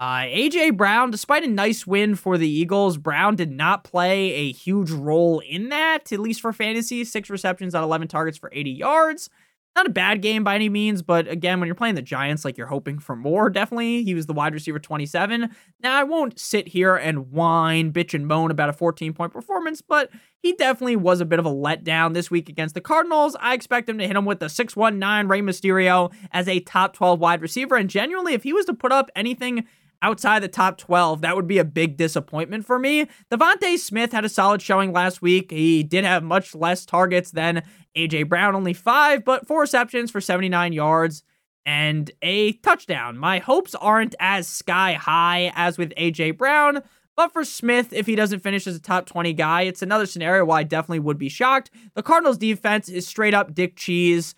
[0.00, 4.52] Uh, AJ Brown, despite a nice win for the Eagles, Brown did not play a
[4.52, 7.04] huge role in that, at least for fantasy.
[7.04, 9.30] Six receptions on 11 targets for 80 yards.
[9.74, 12.58] Not a bad game by any means, but again, when you're playing the Giants, like
[12.58, 14.02] you're hoping for more, definitely.
[14.02, 15.48] He was the wide receiver 27.
[15.80, 19.80] Now, I won't sit here and whine, bitch, and moan about a 14 point performance,
[19.80, 20.10] but
[20.42, 23.34] he definitely was a bit of a letdown this week against the Cardinals.
[23.40, 27.18] I expect him to hit him with the 619 Rey Mysterio as a top 12
[27.18, 27.76] wide receiver.
[27.76, 29.66] And genuinely, if he was to put up anything
[30.02, 33.06] outside the top 12, that would be a big disappointment for me.
[33.30, 35.50] DeVonta Smith had a solid showing last week.
[35.50, 37.62] He did have much less targets than
[37.96, 41.22] AJ Brown, only five, but four receptions for 79 yards
[41.64, 43.16] and a touchdown.
[43.16, 46.82] My hopes aren't as sky high as with AJ Brown.
[47.14, 50.44] But for Smith, if he doesn't finish as a top 20 guy, it's another scenario
[50.46, 51.70] where I definitely would be shocked.
[51.94, 54.34] The Cardinals defense is straight up dick cheese.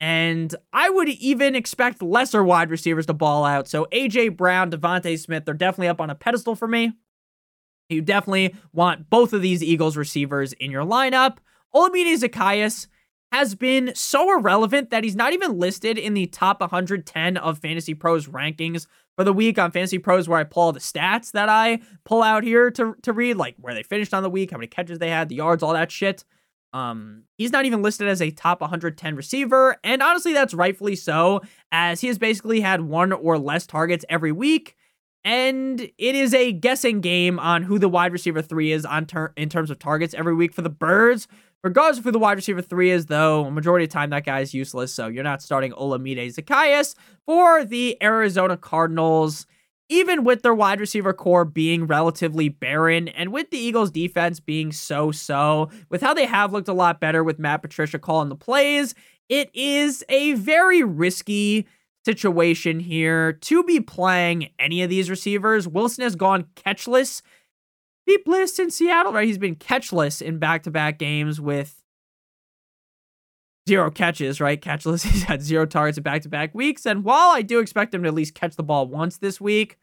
[0.00, 3.68] And I would even expect lesser wide receivers to ball out.
[3.68, 6.92] So AJ Brown, DeVonta Smith, they're definitely up on a pedestal for me.
[7.90, 11.38] You definitely want both of these Eagles receivers in your lineup.
[11.74, 12.86] Olamide Zaccheaus
[13.32, 17.94] has been so irrelevant that he's not even listed in the top 110 of Fantasy
[17.94, 18.86] Pros rankings
[19.16, 22.22] for the week on Fantasy Pros, where I pull all the stats that I pull
[22.22, 24.98] out here to, to read, like where they finished on the week, how many catches
[24.98, 26.24] they had, the yards, all that shit.
[26.72, 31.40] Um, he's not even listed as a top 110 receiver, and honestly, that's rightfully so,
[31.72, 34.76] as he has basically had one or less targets every week.
[35.24, 39.32] And it is a guessing game on who the wide receiver three is on ter-
[39.36, 41.28] in terms of targets every week for the Birds.
[41.62, 44.24] Regardless of who the wide receiver three is, though, a majority of the time that
[44.24, 46.94] guy is useless, so you're not starting Olamide Zaccheaus
[47.26, 49.46] for the Arizona Cardinals.
[49.92, 54.70] Even with their wide receiver core being relatively barren and with the Eagles defense being
[54.70, 58.36] so so, with how they have looked a lot better with Matt Patricia calling the
[58.36, 58.94] plays,
[59.28, 61.66] it is a very risky
[62.04, 65.66] situation here to be playing any of these receivers.
[65.66, 67.20] Wilson has gone catchless.
[68.06, 69.26] Be blissed in Seattle, right?
[69.26, 71.79] He's been catchless in back to back games with
[73.70, 74.60] zero catches, right?
[74.60, 75.04] Catchless.
[75.10, 76.86] He's had zero targets in back to back weeks.
[76.86, 79.78] And while I do expect him to at least catch the ball once this week,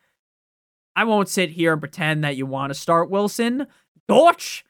[0.96, 3.66] I won't sit here and pretend that you want to start Wilson.
[4.10, 4.66] Dortch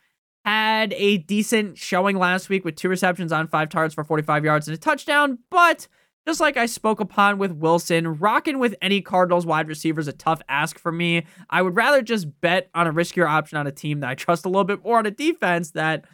[0.46, 4.68] had a decent showing last week with two receptions on five targets for 45 yards
[4.68, 5.88] and a touchdown, but
[6.28, 10.14] just like I spoke upon with Wilson, rocking with any Cardinals wide receiver is a
[10.14, 11.26] tough ask for me.
[11.50, 14.46] I would rather just bet on a riskier option on a team that I trust
[14.46, 16.06] a little bit more on a defense that,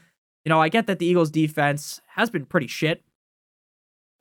[0.45, 3.03] you know, I get that the Eagles defense has been pretty shit.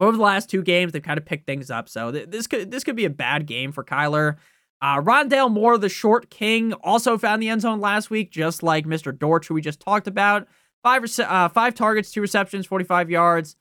[0.00, 1.88] Over the last two games, they've kind of picked things up.
[1.88, 4.36] So th- this could this could be a bad game for Kyler.
[4.80, 8.84] Uh, Rondale Moore, the short king, also found the end zone last week, just like
[8.84, 9.16] Mr.
[9.16, 10.48] Dortch, who we just talked about.
[10.82, 13.54] Five, uh, five targets, two receptions, 45 yards.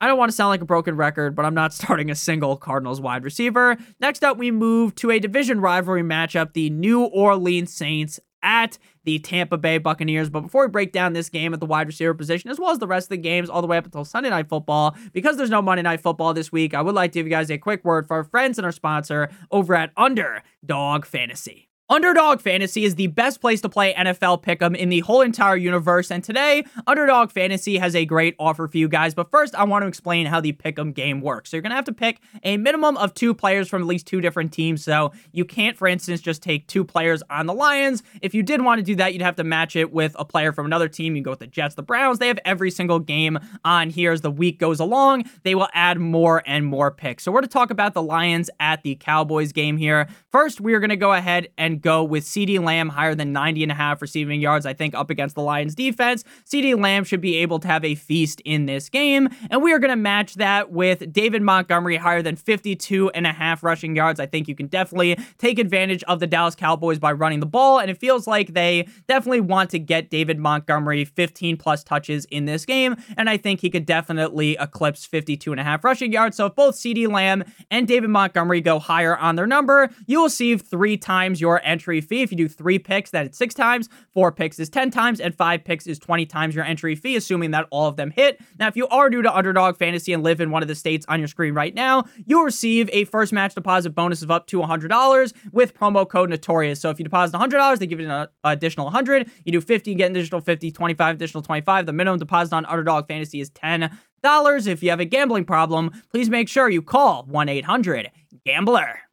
[0.00, 2.56] I don't want to sound like a broken record, but I'm not starting a single
[2.56, 3.76] Cardinals wide receiver.
[4.00, 9.18] Next up, we move to a division rivalry matchup the New Orleans Saints at the
[9.18, 10.30] Tampa Bay Buccaneers.
[10.30, 12.78] But before we break down this game at the wide receiver position, as well as
[12.78, 15.50] the rest of the games all the way up until Sunday Night Football, because there's
[15.50, 17.84] no Monday Night Football this week, I would like to give you guys a quick
[17.84, 21.68] word for our friends and our sponsor over at Underdog Fantasy.
[21.90, 26.10] Underdog Fantasy is the best place to play NFL Pick'em in the whole entire universe,
[26.10, 29.12] and today, Underdog Fantasy has a great offer for you guys.
[29.12, 31.50] But first, I want to explain how the Pick'em game works.
[31.50, 34.22] So you're gonna have to pick a minimum of two players from at least two
[34.22, 34.82] different teams.
[34.82, 38.02] So you can't, for instance, just take two players on the Lions.
[38.22, 40.54] If you did want to do that, you'd have to match it with a player
[40.54, 41.16] from another team.
[41.16, 42.18] You go with the Jets, the Browns.
[42.18, 45.24] They have every single game on here as the week goes along.
[45.42, 47.24] They will add more and more picks.
[47.24, 50.08] So we're to talk about the Lions at the Cowboys game here.
[50.32, 53.70] First, we are gonna go ahead and go with CeeDee Lamb higher than 90 and
[53.70, 56.24] a half receiving yards, I think, up against the Lions defense.
[56.46, 59.28] CeeDee Lamb should be able to have a feast in this game.
[59.50, 63.32] And we are going to match that with David Montgomery higher than 52 and a
[63.32, 64.18] half rushing yards.
[64.18, 67.78] I think you can definitely take advantage of the Dallas Cowboys by running the ball.
[67.78, 72.46] And it feels like they definitely want to get David Montgomery 15 plus touches in
[72.46, 72.96] this game.
[73.18, 76.36] And I think he could definitely eclipse 52 and a half rushing yards.
[76.36, 80.24] So if both CeeDee Lamb and David Montgomery go higher on their number, you will
[80.24, 82.22] receive three times your entry fee.
[82.22, 85.64] If you do three picks, that's six times, four picks is 10 times, and five
[85.64, 88.40] picks is 20 times your entry fee, assuming that all of them hit.
[88.58, 91.04] Now, if you are new to Underdog Fantasy and live in one of the states
[91.08, 94.60] on your screen right now, you'll receive a first match deposit bonus of up to
[94.60, 96.80] $100 with promo code Notorious.
[96.80, 99.30] So if you deposit $100, they give you an uh, additional 100.
[99.44, 101.86] You do 50, you get an additional 50, 25, additional 25.
[101.86, 103.90] The minimum deposit on Underdog Fantasy is 10
[104.22, 104.66] dollars.
[104.66, 108.10] If you have a gambling problem, please make sure you call 1 800
[108.44, 109.03] Gambler.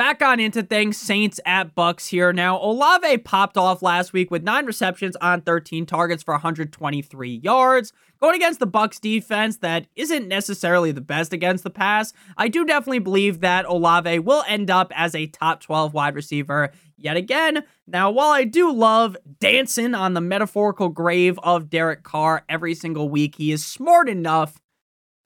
[0.00, 2.32] Back on into things, Saints at Bucks here.
[2.32, 7.92] Now, Olave popped off last week with nine receptions on 13 targets for 123 yards.
[8.18, 12.64] Going against the Bucks defense that isn't necessarily the best against the pass, I do
[12.64, 17.62] definitely believe that Olave will end up as a top 12 wide receiver yet again.
[17.86, 23.10] Now, while I do love dancing on the metaphorical grave of Derek Carr every single
[23.10, 24.62] week, he is smart enough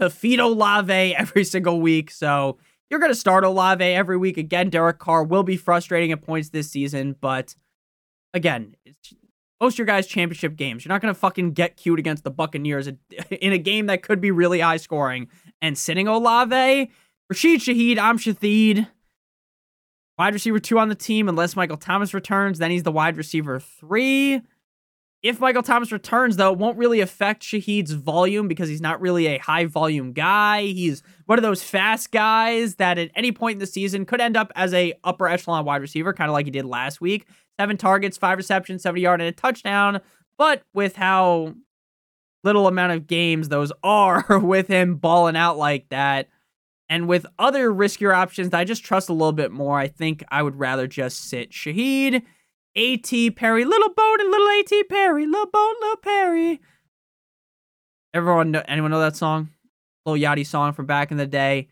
[0.01, 2.11] to feed Olave every single week.
[2.11, 2.59] So
[2.95, 4.39] you're going to start Olave every week.
[4.39, 7.57] Again, Derek Carr will be frustrating at points this season, but
[8.33, 8.77] again,
[9.61, 12.31] most of your guys' championship games, you're not going to fucking get cute against the
[12.31, 12.99] Buccaneers in
[13.53, 15.27] a game that could be really high scoring.
[15.61, 16.89] And sitting Olave,
[17.29, 18.87] Rashid Shaheed, I'm Shaheed.
[20.17, 23.59] Wide receiver two on the team, unless Michael Thomas returns, then he's the wide receiver
[23.59, 24.41] three.
[25.25, 29.27] If Michael Thomas returns, though, it won't really affect Shaheed's volume because he's not really
[29.27, 30.65] a high volume guy.
[30.65, 34.37] He's one of those fast guys that at any point in the season could end
[34.37, 37.27] up as a upper echelon wide receiver, kind of like he did last week.
[37.59, 40.03] Seven targets, five receptions, 70 yard, and a touchdown.
[40.37, 41.55] But with how
[42.43, 46.29] little amount of games those are with him balling out like that,
[46.91, 50.43] and with other riskier options I just trust a little bit more, I think I
[50.43, 52.23] would rather just sit Shaheed
[52.77, 53.31] A.T.
[53.33, 54.85] Perry, little boat and little A.T.
[54.85, 56.61] Perry, little boat, little Perry.
[58.13, 59.51] Everyone, know, anyone know that song?
[60.05, 61.69] Little Yachty song from back in the day.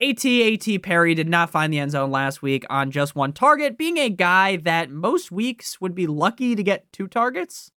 [0.00, 3.78] AT AT Perry did not find the end zone last week on just one target,
[3.78, 7.70] being a guy that most weeks would be lucky to get two targets.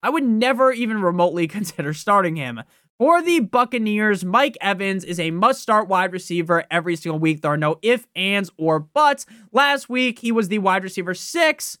[0.00, 2.62] I would never even remotely consider starting him.
[2.96, 7.42] For the Buccaneers, Mike Evans is a must start wide receiver every single week.
[7.42, 9.26] There are no ifs, ands, or buts.
[9.50, 11.76] Last week, he was the wide receiver six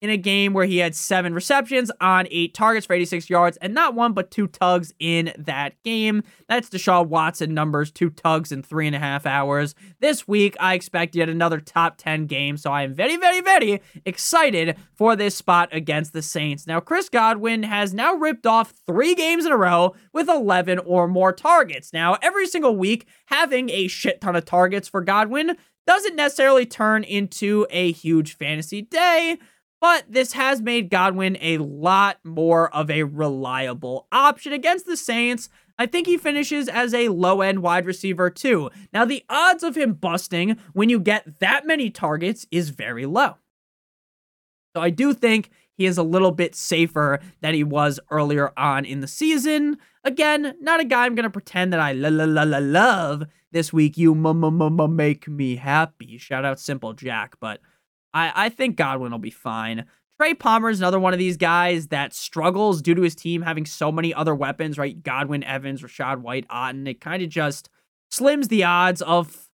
[0.00, 3.74] in a game where he had seven receptions on eight targets for 86 yards and
[3.74, 6.22] not one but two tugs in that game.
[6.48, 9.74] That's Deshaun Watson numbers, two tugs in three and a half hours.
[10.00, 13.80] This week, I expect yet another top 10 game, so I am very, very, very
[14.06, 16.66] excited for this spot against the Saints.
[16.66, 21.08] Now, Chris Godwin has now ripped off three games in a row with 11 or
[21.08, 21.92] more targets.
[21.92, 27.02] Now, every single week, having a shit ton of targets for Godwin doesn't necessarily turn
[27.04, 29.38] into a huge fantasy day
[29.80, 35.48] but this has made Godwin a lot more of a reliable option against the Saints.
[35.78, 38.70] I think he finishes as a low end wide receiver too.
[38.92, 43.36] Now, the odds of him busting when you get that many targets is very low.
[44.76, 48.84] So I do think he is a little bit safer than he was earlier on
[48.84, 49.78] in the season.
[50.04, 53.24] Again, not a guy I'm going to pretend that I la la la la love
[53.50, 53.96] this week.
[53.96, 56.18] You m m m make me happy.
[56.18, 57.60] Shout out Simple Jack, but
[58.12, 59.86] I, I think Godwin will be fine.
[60.20, 63.64] Trey Palmer is another one of these guys that struggles due to his team having
[63.64, 65.02] so many other weapons, right?
[65.02, 66.86] Godwin, Evans, Rachaad White, Otton.
[66.86, 67.70] It kind of just
[68.12, 69.48] slims the odds of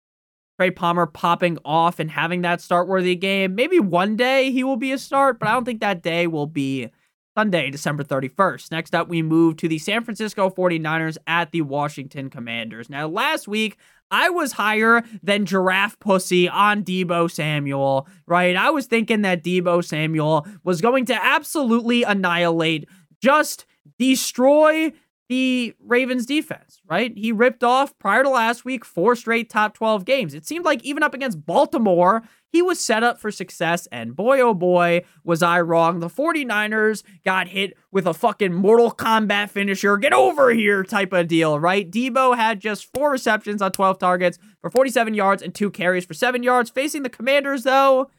[0.59, 3.53] Trey Palmer popping off and having that start worthy game.
[3.55, 6.47] Maybe one day he will be a start, but I don't think that day will
[6.47, 6.89] be
[7.37, 8.71] Sunday, December 31st.
[8.71, 12.89] Next up, we move to the San Francisco 49ers at the Washington Commanders.
[12.89, 13.77] Now, last week,
[14.11, 18.55] I was higher than Giraffe Pussy on Deebo Samuel, right?
[18.55, 22.87] I was thinking that Deebo Samuel was going to absolutely annihilate,
[23.21, 23.65] just
[23.97, 24.91] destroy
[25.27, 27.11] the Ravens defense, right?
[27.15, 30.33] He ripped off prior to last week four straight top 12 games.
[30.33, 32.23] It seemed like even up against Baltimore,
[32.55, 33.85] he was set up for success.
[33.91, 35.99] And boy, oh boy, was I wrong.
[35.99, 41.27] The 49ers got hit with a fucking Mortal Kombat finisher, get over here type of
[41.27, 41.91] deal, right?
[41.91, 46.13] Deebo had just four receptions on 12 targets for 47 yards and two carries for
[46.13, 46.69] seven yards.
[46.69, 48.09] Facing the Commanders, though,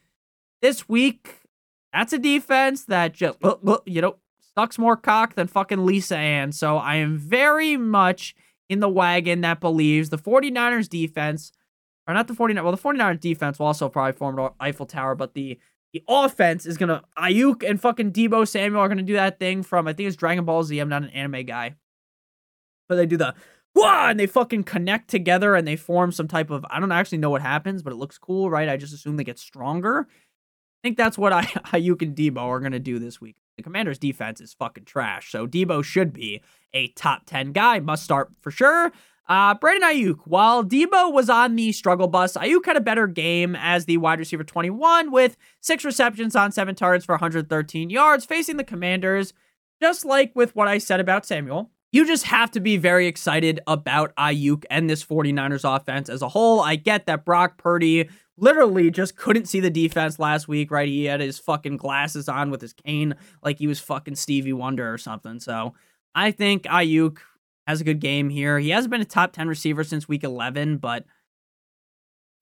[0.61, 1.41] this week,
[1.95, 3.39] that's a defense that just,
[3.87, 4.17] you know,
[4.55, 6.53] sucks more cock than fucking Lisa Ann.
[6.53, 8.35] So I am very much
[8.69, 11.53] in the wagon that believes the 49ers defense,
[12.07, 15.15] or not the 49ers, well, the 49ers defense will also probably form an Eiffel Tower,
[15.15, 15.59] but the
[15.93, 19.89] the offense is gonna Aiyuk and fucking Deebo Samuel are gonna do that thing from
[19.89, 20.79] I think it's Dragon Ball Z.
[20.79, 21.75] I'm not an anime guy,
[22.89, 23.35] but they do the
[23.75, 24.09] Wah!
[24.09, 27.31] and they fucking connect together and they form some type of I don't actually know
[27.31, 28.69] what happens, but it looks cool, right?
[28.69, 30.07] I just assume they get stronger.
[30.11, 33.37] I think that's what I Aiyuk and Deebo are gonna do this week.
[33.57, 36.43] The Commanders' defense is fucking trash, so Deebo should be
[36.75, 37.81] a top 10 guy.
[37.81, 38.93] Must start for sure.
[39.29, 43.57] Uh, Brandon Aiyuk, while Deebo was on the struggle bus, Aiyuk had a better game
[43.57, 48.57] as the wide receiver 21 with six receptions on seven targets for 113 yards facing
[48.57, 49.33] the Commanders.
[49.83, 53.61] Just like with what I said about Samuel, you just have to be very excited
[53.67, 56.61] about Aiyuk and this 49ers offense as a whole.
[56.61, 58.09] I get that Brock Purdy
[58.39, 60.89] literally just couldn't see the defense last week, right?
[60.89, 64.93] He had his fucking glasses on with his cane like he was fucking Stevie Wonder
[64.93, 65.41] or something.
[65.41, 65.75] So
[66.15, 67.19] I think Aiyuk
[67.67, 68.59] has a good game here.
[68.59, 71.05] He hasn't been a top 10 receiver since week 11, but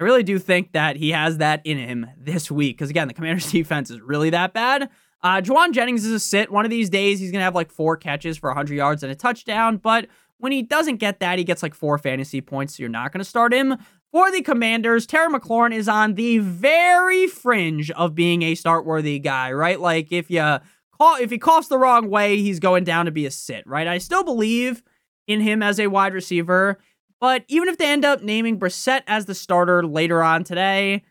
[0.01, 2.77] I really do think that he has that in him this week.
[2.77, 4.91] Because again, the commander's defense is really that bad.
[5.23, 6.53] Uh, Jauan Jennings is a sit.
[6.53, 9.11] One of these days, he's going to have like four catches for 100 yards and
[9.11, 9.79] a touchdown.
[9.79, 10.09] But
[10.39, 12.77] when he doesn't get that, he gets like four fantasy points.
[12.77, 13.79] So you're not going to start him.
[14.13, 19.19] For the Commanders, Terry McLaurin is on the very fringe of being a start worthy
[19.19, 19.81] guy, right?
[19.81, 20.59] Like if you
[20.97, 23.89] call if he coughs the wrong way, he's going down to be a sit, right?
[23.89, 24.83] I still believe
[25.27, 26.79] in him as a wide receiver,
[27.21, 31.03] but even if they end up naming Brissett as the starter later on today,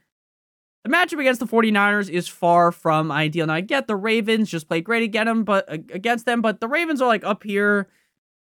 [0.84, 3.48] the matchup against the 49ers is far from ideal.
[3.48, 6.68] Now I get the Ravens just played great against them, but against them, but the
[6.68, 7.88] Ravens are like up here.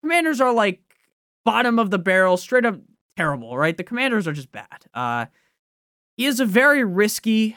[0.02, 0.80] Commanders are like
[1.44, 2.78] bottom of the barrel, straight up
[3.16, 3.76] terrible, right?
[3.76, 4.84] The commanders are just bad.
[4.92, 5.26] Uh,
[6.16, 7.56] he is a very risky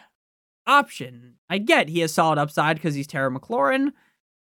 [0.65, 1.35] option.
[1.49, 3.91] I get he has solid upside because he's Terry McLaurin,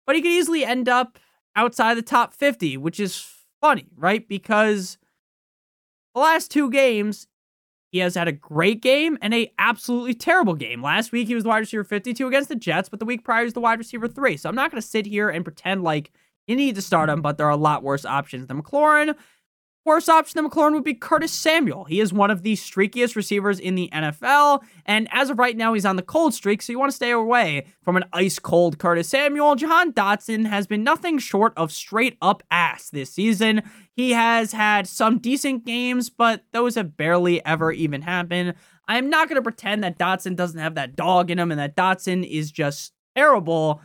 [0.06, 1.18] but he could easily end up
[1.56, 4.28] outside the top 50, which is funny, right?
[4.28, 4.98] Because
[6.14, 7.28] the last two games,
[7.92, 10.82] he has had a great game and a absolutely terrible game.
[10.82, 13.42] Last week he was the wide receiver 52 against the Jets, but the week prior
[13.42, 14.38] he was the wide receiver three.
[14.38, 16.12] So I'm not going to sit here and pretend like
[16.48, 19.16] you need to start him, but there are a lot worse options than McLaurin.
[19.88, 21.86] Worst option than McLaurin would be Curtis Samuel.
[21.86, 25.74] He is one of the streakiest receivers in the NFL, and as of right now,
[25.74, 28.80] he's on the cold streak, so you want to stay away from an ice cold
[28.80, 29.56] Curtis Samuel.
[29.56, 33.64] Jahan Dotson has been nothing short of straight up ass this season.
[33.94, 38.56] He has had some decent games, but those have barely ever even happened.
[38.90, 41.60] I am not going to pretend that Dotson doesn't have that dog in him and
[41.62, 43.82] that Dotson is just terrible.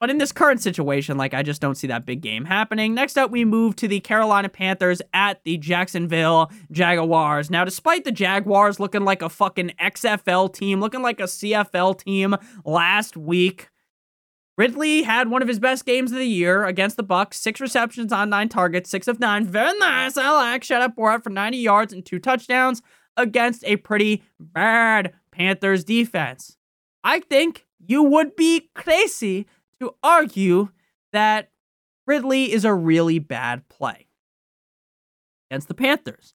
[0.00, 2.94] But in this current situation, like I just don't see that big game happening.
[2.94, 7.50] Next up, we move to the Carolina Panthers at the Jacksonville Jaguars.
[7.50, 12.34] Now, despite the Jaguars looking like a fucking XFL team, looking like a CFL team
[12.64, 13.68] last week,
[14.56, 17.38] Ridley had one of his best games of the year against the Bucks.
[17.38, 19.46] Six receptions on nine targets, six of nine.
[19.46, 20.16] Very nice.
[20.16, 20.64] I like.
[20.64, 22.80] Shut up, Borat for 90 yards and two touchdowns
[23.18, 26.56] against a pretty bad Panthers defense.
[27.04, 29.46] I think you would be crazy
[29.80, 30.68] to argue
[31.12, 31.50] that
[32.06, 34.06] Ridley is a really bad play
[35.50, 36.34] against the Panthers.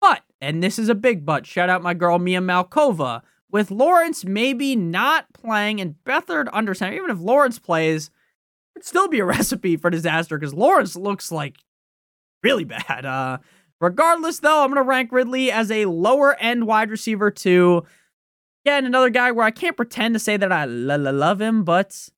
[0.00, 4.24] But, and this is a big but, shout out my girl Mia Malkova, with Lawrence
[4.24, 8.10] maybe not playing and Beathard understand, even if Lawrence plays,
[8.76, 11.56] it'd still be a recipe for disaster because Lawrence looks like
[12.42, 13.04] really bad.
[13.04, 13.38] Uh,
[13.80, 17.84] regardless, though, I'm going to rank Ridley as a lower end wide receiver, too.
[18.64, 22.08] Again, another guy where I can't pretend to say that I love him, but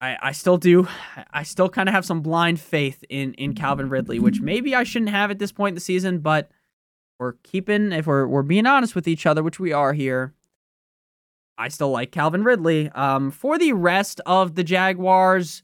[0.00, 0.86] I, I still do.
[1.32, 4.84] I still kind of have some blind faith in in Calvin Ridley, which maybe I
[4.84, 6.50] shouldn't have at this point in the season, but
[7.18, 10.34] we're keeping if we're we're being honest with each other, which we are here.
[11.58, 12.90] I still like Calvin Ridley.
[12.90, 15.62] Um, for the rest of the Jaguars,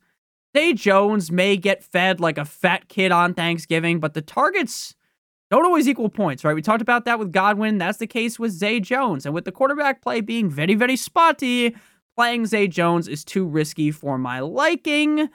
[0.57, 4.95] Zay Jones may get fed like a fat kid on Thanksgiving, but the targets
[5.51, 6.55] don't always equal points, right?
[6.55, 7.77] We talked about that with Godwin.
[7.77, 9.27] That's the case with Zay Jones.
[9.27, 11.77] And with the quarterback play being very, very spotty,
[12.17, 15.29] playing Zay Jones is too risky for my liking.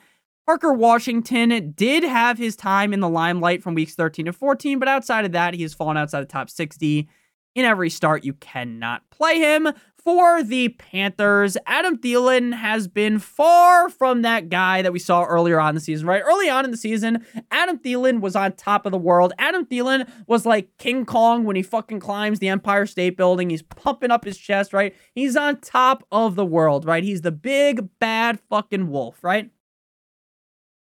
[0.45, 4.87] Parker Washington did have his time in the limelight from weeks 13 to 14, but
[4.87, 7.09] outside of that, he has fallen outside the top 60
[7.55, 8.23] in every start.
[8.23, 9.67] You cannot play him
[10.07, 15.59] for the Panthers, Adam Thielen has been far from that guy that we saw earlier
[15.59, 16.21] on the season, right?
[16.25, 19.33] Early on in the season, Adam Thielen was on top of the world.
[19.37, 23.49] Adam Thielen was like King Kong when he fucking climbs the Empire State Building.
[23.49, 24.95] He's pumping up his chest, right?
[25.13, 27.03] He's on top of the world, right?
[27.03, 29.49] He's the big, bad fucking wolf, right?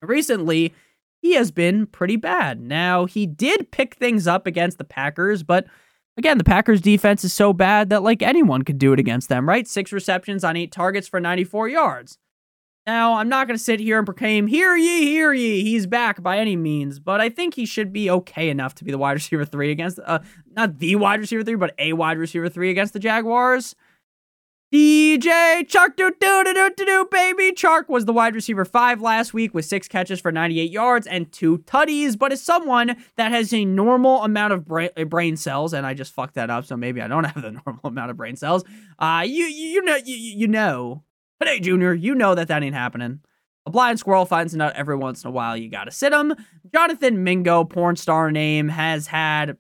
[0.01, 0.73] Recently,
[1.21, 2.61] he has been pretty bad.
[2.61, 5.67] Now, he did pick things up against the Packers, but
[6.19, 9.49] Again, the Packers defense is so bad that like anyone could do it against them,
[9.49, 9.69] right?
[9.69, 12.19] Six receptions on eight targets for 94 yards.
[12.89, 16.21] Now, I'm not going to sit here and proclaim, hear ye, hear ye, he's back
[16.21, 19.13] by any means, but I think he should be okay enough to be the wide
[19.13, 20.19] receiver three against, uh,
[20.57, 23.77] not the wide receiver three, but a wide receiver three against the Jaguars.
[24.71, 27.53] DJ Chark, do do do do do do, baby.
[27.53, 31.33] Chark was the wide receiver five last week with six catches for 98 yards and
[31.33, 35.73] two tutties, but as someone that has a normal amount of bra- uh, brain cells,
[35.73, 38.19] and I just fucked that up, so maybe I don't have the normal amount of
[38.19, 38.63] brain cells.
[38.99, 41.03] Uh, you you, you know you, you know,
[41.39, 43.21] but hey, Junior, you know that that ain't happening.
[43.65, 45.57] A blind squirrel finds a nut every once in a while.
[45.57, 46.35] You gotta sit him.
[46.75, 49.57] Jonathan Mingo, porn star name, has had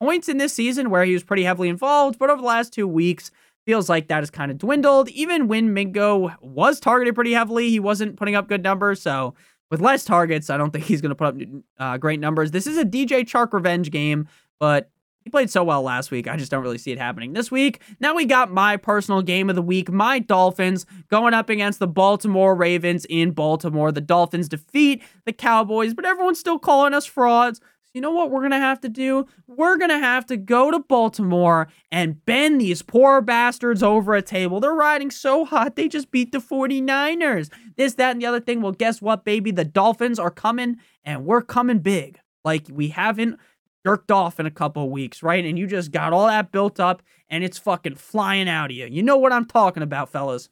[0.00, 2.86] points in this season where he was pretty heavily involved, but over the last two
[2.86, 3.32] weeks
[3.64, 5.08] feels like that has kind of dwindled.
[5.10, 9.00] Even when Mingo was targeted pretty heavily, he wasn't putting up good numbers.
[9.00, 9.34] So
[9.70, 11.36] with less targets, I don't think he's going to put up
[11.78, 12.50] uh, great numbers.
[12.50, 14.90] This is a DJ Chark revenge game, but
[15.24, 16.26] he played so well last week.
[16.26, 17.80] I just don't really see it happening this week.
[18.00, 19.90] Now we got my personal game of the week.
[19.90, 23.92] My Dolphins going up against the Baltimore Ravens in Baltimore.
[23.92, 27.60] The Dolphins defeat the Cowboys, but everyone's still calling us frauds
[27.94, 29.26] you know what we're going to have to do?
[29.46, 34.22] We're going to have to go to Baltimore and bend these poor bastards over a
[34.22, 34.60] table.
[34.60, 37.50] They're riding so hot, they just beat the 49ers.
[37.76, 38.62] This, that, and the other thing.
[38.62, 39.50] Well, guess what, baby?
[39.50, 42.18] The Dolphins are coming, and we're coming big.
[42.44, 43.38] Like we haven't
[43.84, 45.44] jerked off in a couple weeks, right?
[45.44, 48.86] And you just got all that built up, and it's fucking flying out of you.
[48.86, 50.48] You know what I'm talking about, fellas.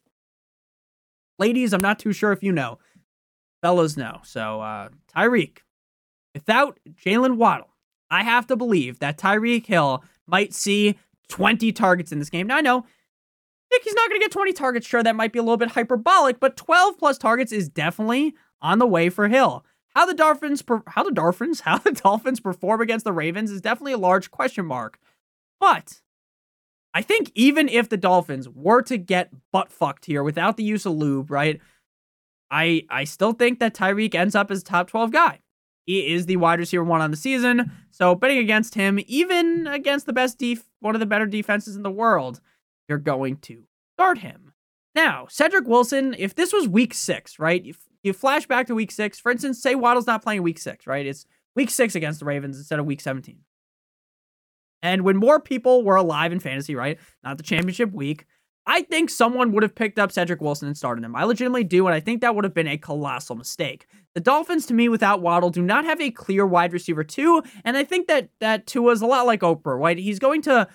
[1.38, 2.78] Ladies, I'm not too sure if you know.
[3.62, 4.20] Fellas know.
[4.24, 5.58] So, uh, Tyreek,
[6.34, 7.74] Without Jaylen Waddle,
[8.10, 12.46] I have to believe that Tyreek Hill might see 20 targets in this game.
[12.46, 12.84] Now, I know
[13.82, 14.86] he's not going to get 20 targets.
[14.86, 18.78] Sure, that might be a little bit hyperbolic, but 12 plus targets is definitely on
[18.78, 19.64] the way for Hill.
[19.94, 23.92] How the Dolphins, how the Dolphins, how the Dolphins perform against the Ravens is definitely
[23.92, 24.98] a large question mark.
[25.58, 26.00] But
[26.94, 30.86] I think even if the Dolphins were to get butt fucked here without the use
[30.86, 31.60] of lube, right?
[32.50, 35.40] I I still think that Tyreek ends up as top 12 guy.
[35.90, 37.72] He is the wide receiver one on the season.
[37.90, 41.82] So betting against him, even against the best def, one of the better defenses in
[41.82, 42.40] the world,
[42.88, 43.64] you're going to
[43.96, 44.52] start him.
[44.94, 47.64] Now, Cedric Wilson, if this was week six, right?
[47.64, 47.74] You,
[48.04, 49.18] you flash back to week six.
[49.18, 51.04] For instance, say Waddle's not playing week six, right?
[51.04, 51.26] It's
[51.56, 53.40] week six against the Ravens instead of week 17.
[54.82, 57.00] And when more people were alive in fantasy, right?
[57.24, 58.26] Not the championship week,
[58.66, 61.16] I think someone would have picked up Cedric Wilson and started him.
[61.16, 63.86] I legitimately do, and I think that would have been a colossal mistake.
[64.14, 67.76] The Dolphins, to me, without Waddle, do not have a clear wide receiver two, and
[67.76, 69.98] I think that that Tua is a lot like Oprah, right?
[69.98, 70.68] He's going to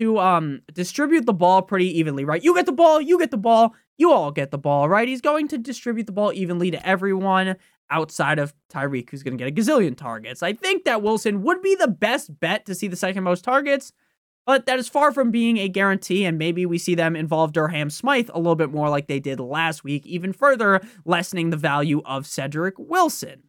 [0.00, 2.42] to um distribute the ball pretty evenly, right?
[2.42, 5.08] You get the ball, you get the ball, you all get the ball, right?
[5.08, 7.56] He's going to distribute the ball evenly to everyone
[7.90, 10.42] outside of Tyreek, who's going to get a gazillion targets.
[10.42, 13.92] I think that Wilson would be the best bet to see the second most targets,
[14.46, 17.90] but that is far from being a guarantee, and maybe we see them involve Durham
[17.90, 22.02] Smythe a little bit more like they did last week, even further lessening the value
[22.04, 23.44] of Cedric Wilson.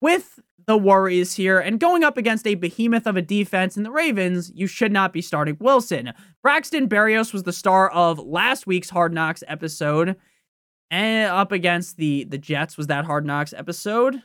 [0.00, 3.90] With the worries here, and going up against a behemoth of a defense in the
[3.90, 6.12] Ravens, you should not be starting Wilson.
[6.42, 10.16] Braxton Berrios was the star of last week's Hard Knocks episode,
[10.90, 14.22] and up against the the Jets was that Hard Knocks episode.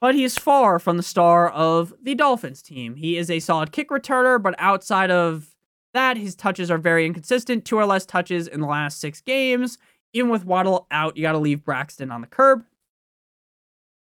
[0.00, 2.94] But he is far from the star of the Dolphins team.
[2.94, 5.56] He is a solid kick returner, but outside of
[5.92, 7.64] that, his touches are very inconsistent.
[7.64, 9.78] Two or less touches in the last six games.
[10.12, 12.64] Even with Waddle out, you got to leave Braxton on the curb.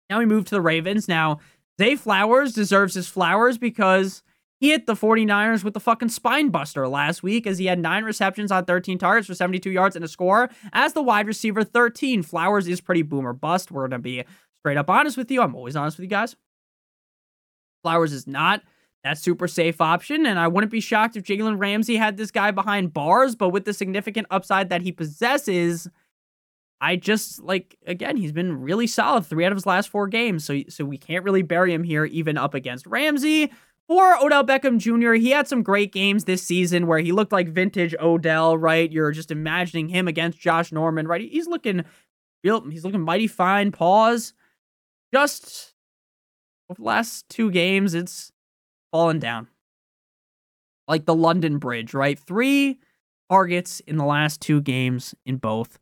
[0.10, 1.08] Now we move to the Ravens.
[1.08, 1.40] Now,
[1.80, 4.24] Zay Flowers deserves his flowers because
[4.60, 8.04] he hit the 49ers with the fucking spine buster last week as he had nine
[8.04, 10.50] receptions on 13 targets for 72 yards and a score.
[10.72, 13.72] As the wide receiver 13, Flowers is pretty boomer bust.
[13.72, 14.24] We're going to be
[14.66, 15.44] straight up honest with you.
[15.44, 16.36] I'm always honest with you guys.
[17.84, 18.64] Flowers is not
[19.04, 22.50] that super safe option, and I wouldn't be shocked if Jalen Ramsey had this guy
[22.50, 25.88] behind bars, but with the significant upside that he possesses,
[26.82, 30.44] I just like again, he's been really solid three out of his last four games.
[30.44, 33.52] So so we can't really bury him here, even up against Ramsey.
[33.88, 37.50] For Odell Beckham Jr., he had some great games this season where he looked like
[37.50, 38.92] vintage Odell, right?
[38.92, 41.22] You're just imagining him against Josh Norman, right?
[41.22, 41.86] He's looking
[42.42, 43.72] he's looking mighty fine.
[43.72, 44.34] Pause.
[45.16, 45.74] Just
[46.70, 48.34] over the last two games, it's
[48.92, 49.48] fallen down.
[50.90, 52.20] Like the London Bridge, right?
[52.20, 52.80] Three
[53.30, 55.80] targets in the last two games in both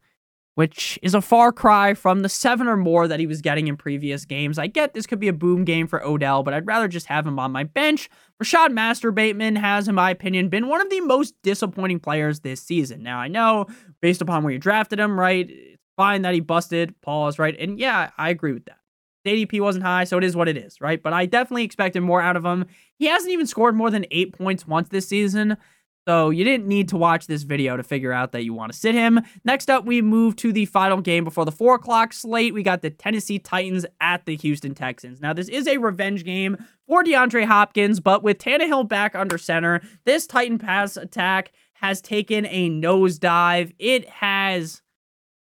[0.56, 3.76] which is a far cry from the seven or more that he was getting in
[3.76, 4.60] previous games.
[4.60, 7.26] I get this could be a boom game for Odell, but I'd rather just have
[7.26, 8.08] him on my bench.
[8.40, 12.62] Rashod Master Bateman has, in my opinion, been one of the most disappointing players this
[12.62, 13.02] season.
[13.02, 13.66] Now, I know
[14.00, 15.50] based upon where you drafted him, right?
[15.50, 17.02] It's fine that he busted.
[17.02, 17.56] Pause, right?
[17.60, 18.78] And yeah, I agree with that.
[19.26, 21.02] ADP wasn't high, so it is what it is, right?
[21.02, 22.66] But I definitely expected more out of him.
[22.98, 25.58] He hasn't even scored more than eight points once this season.
[26.06, 28.78] So you didn't need to watch this video to figure out that you want to
[28.78, 29.22] sit him.
[29.46, 32.54] Next up, we move to the final game before the 4 o'clock slate.
[32.54, 35.22] We got the Tennessee Titans at the Houston Texans.
[35.22, 36.58] Now, this is a revenge game
[36.88, 42.46] for DeAndre Hopkins, but with Tannehill back under center, this Titan pass attack has taken
[42.48, 43.74] a nosedive.
[43.80, 44.82] It has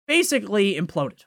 [0.08, 1.26] basically imploded.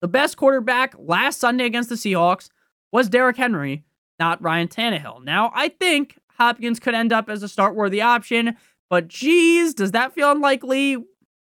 [0.00, 2.48] The best quarterback last Sunday against the Seahawks
[2.92, 3.84] was Derrick Henry,
[4.18, 5.24] not Ryan Tannehill.
[5.24, 8.56] Now, I think Hopkins could end up as a start worthy option.
[8.88, 10.96] But geez, does that feel unlikely?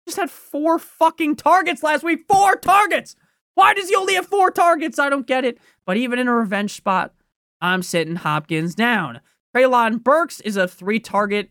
[0.07, 2.24] Just had four fucking targets last week.
[2.28, 3.16] Four targets!
[3.55, 4.98] Why does he only have four targets?
[4.98, 5.59] I don't get it.
[5.86, 7.14] But even in a revenge spot,
[7.61, 9.20] I'm sitting Hopkins down.
[9.55, 11.50] Treylon Burks is a three target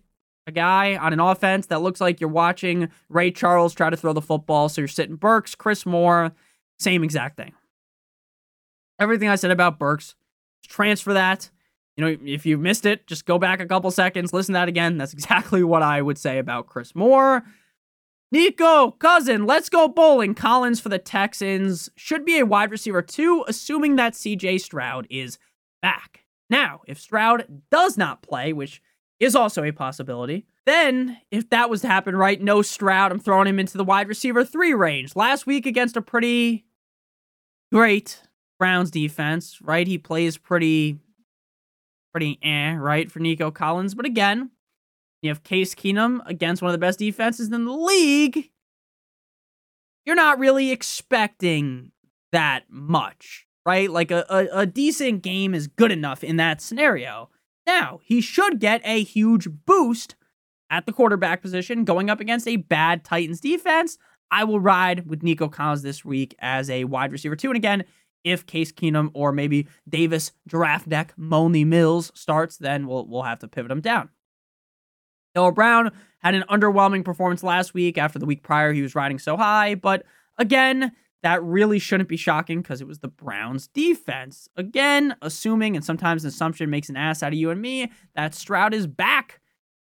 [0.54, 4.22] guy on an offense that looks like you're watching Ray Charles try to throw the
[4.22, 4.70] football.
[4.70, 6.34] So you're sitting Burks, Chris Moore,
[6.82, 7.54] same exact thing.
[9.00, 10.16] Everything I said about Burks,
[10.68, 11.50] transfer that
[11.96, 14.68] you know, if you missed it, just go back a couple seconds, listen to that
[14.68, 14.98] again.
[14.98, 17.44] That's exactly what I would say about Chris Moore.
[18.32, 20.34] Nico, cousin, let's go bowling.
[20.34, 25.38] Collins for the Texans should be a wide receiver too, assuming that CJ Stroud is
[25.82, 26.24] back.
[26.50, 28.82] Now, if Stroud does not play, which
[29.20, 33.48] is also a possibility, then if that was to happen, right, no Stroud, I'm throwing
[33.48, 35.14] him into the wide receiver three range.
[35.14, 36.66] Last week against a pretty
[37.72, 38.22] great
[38.60, 39.88] Browns defense, right?
[39.88, 41.00] He plays pretty
[42.12, 43.96] pretty eh, right, for Nico Collins.
[43.96, 44.52] But again,
[45.22, 48.50] you have Case Keenum against one of the best defenses in the league.
[50.06, 51.92] You're not really expecting
[52.32, 53.90] that much, right?
[53.90, 57.30] Like a, a, a decent game is good enough in that scenario.
[57.68, 60.16] Now, he should get a huge boost
[60.70, 63.98] at the quarterback position going up against a bad Titans defense.
[64.32, 67.50] I will ride with Nico Collins this week as a wide receiver, too.
[67.50, 67.84] And again,
[68.24, 73.40] if Case Keenum or maybe Davis draft deck Money Mills starts, then we'll we'll have
[73.40, 74.10] to pivot him down.
[75.36, 79.18] Noah Brown had an underwhelming performance last week after the week prior he was riding
[79.18, 80.04] so high, but
[80.38, 80.92] again,
[81.24, 84.50] that really shouldn't be shocking because it was the Browns defense.
[84.58, 88.34] Again, assuming and sometimes an assumption makes an ass out of you and me that
[88.34, 89.40] Stroud is back.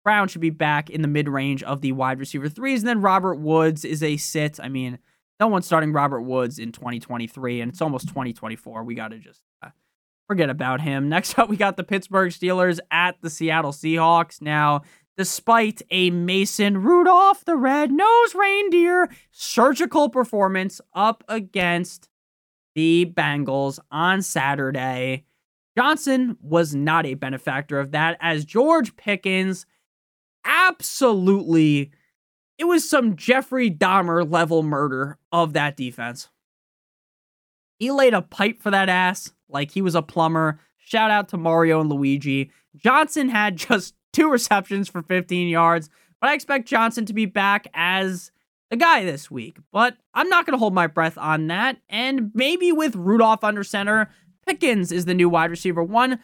[0.07, 2.79] Brown should be back in the mid range of the wide receiver threes.
[2.79, 4.57] And then Robert Woods is a sit.
[4.57, 4.99] I mean,
[5.37, 8.85] no one's starting Robert Woods in 2023, and it's almost 2024.
[8.85, 9.71] We got to just uh,
[10.25, 11.09] forget about him.
[11.09, 14.41] Next up, we got the Pittsburgh Steelers at the Seattle Seahawks.
[14.41, 14.83] Now,
[15.17, 22.07] despite a Mason Rudolph, the red-nosed reindeer, surgical performance up against
[22.75, 25.25] the Bengals on Saturday,
[25.77, 29.65] Johnson was not a benefactor of that, as George Pickens
[30.47, 31.91] absolutely
[32.57, 36.29] it was some Jeffrey Dahmer level murder of that defense.
[37.77, 40.59] He laid a pipe for that ass like he was a plumber.
[40.77, 42.51] Shout out to Mario and Luigi.
[42.75, 45.89] Johnson had just two receptions for 15 yards,
[46.19, 48.31] but I expect Johnson to be back as
[48.71, 49.59] the guy this week.
[49.71, 51.77] But I'm not going to hold my breath on that.
[51.89, 54.09] And maybe with Rudolph under center,
[54.47, 56.19] Pickens is the new wide receiver one.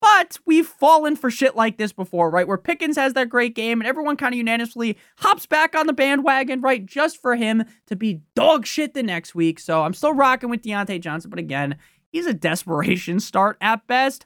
[0.00, 2.48] But we've fallen for shit like this before, right?
[2.48, 5.92] Where Pickens has that great game and everyone kind of unanimously hops back on the
[5.92, 6.84] bandwagon, right?
[6.84, 9.60] Just for him to be dog shit the next week.
[9.60, 11.28] So I'm still rocking with Diontae Johnson.
[11.28, 11.76] But again,
[12.10, 14.24] he's a desperation start at best.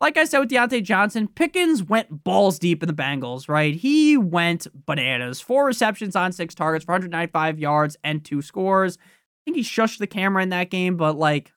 [0.00, 3.74] Like I said with Diontae Johnson, Pickens went balls deep in the Bengals, right?
[3.74, 5.40] He went bananas.
[5.40, 8.98] Four receptions on six targets for 195 yards and two scores.
[8.98, 9.02] I
[9.46, 11.52] think he shushed the camera in that game, but like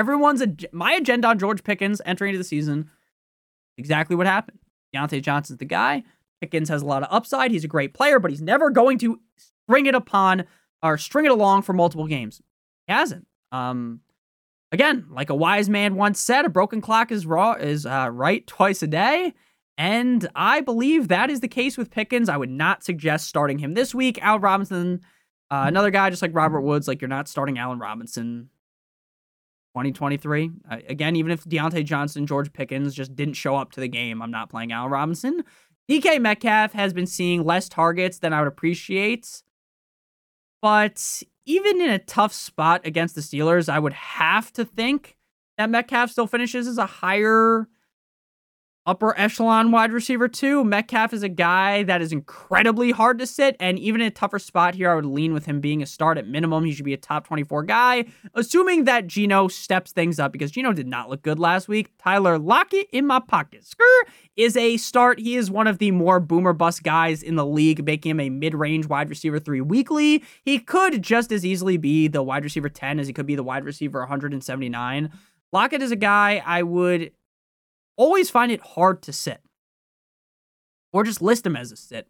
[0.00, 2.90] everyone's ag- my agenda on George Pickens entering into the season,
[3.78, 4.58] exactly what happened.
[4.94, 6.02] Diontae Johnson's the guy.
[6.40, 7.50] Pickens has a lot of upside.
[7.50, 10.44] He's a great player, but he's never going to string it upon
[10.82, 12.40] or string it along for multiple games.
[12.86, 13.26] He hasn't.
[13.52, 14.00] Um,
[14.72, 18.46] Again, like a wise man once said, a broken clock is raw is uh, right
[18.46, 19.34] twice a day.
[19.76, 22.28] And I believe that is the case with Pickens.
[22.28, 24.22] I would not suggest starting him this week.
[24.22, 25.00] Al Robinson,
[25.50, 28.50] uh, another guy just like Robert Woods, like you're not starting Allen Robinson
[29.74, 30.50] 2023.
[30.70, 34.22] Uh, again, even if Diontae Johnson, George Pickens just didn't show up to the game,
[34.22, 35.42] I'm not playing Allen Robinson.
[35.88, 39.42] DK Metcalf has been seeing less targets than I would appreciate.
[40.62, 45.16] But even in a tough spot against the Steelers, I would have to think
[45.58, 47.66] that Metcalf still finishes as a higher
[48.86, 50.64] upper echelon wide receiver too.
[50.64, 54.38] Metcalf is a guy that is incredibly hard to sit, and even in a tougher
[54.38, 56.64] spot here, I would lean with him being a start at minimum.
[56.64, 60.72] He should be a top 24 guy, assuming that Geno steps things up because Geno
[60.72, 61.90] did not look good last week.
[61.98, 63.64] Tyler Lockett in my pocket.
[63.64, 65.18] Skrr is a start.
[65.18, 68.30] He is one of the more boomer bust guys in the league, making him a
[68.30, 70.24] mid-range wide receiver three weekly.
[70.42, 73.42] He could just as easily be the wide receiver 10 as he could be the
[73.42, 75.10] wide receiver 179.
[75.52, 77.12] Lockett is a guy I would
[78.00, 79.42] always find it hard to sit
[80.90, 82.08] or just list him as a sit.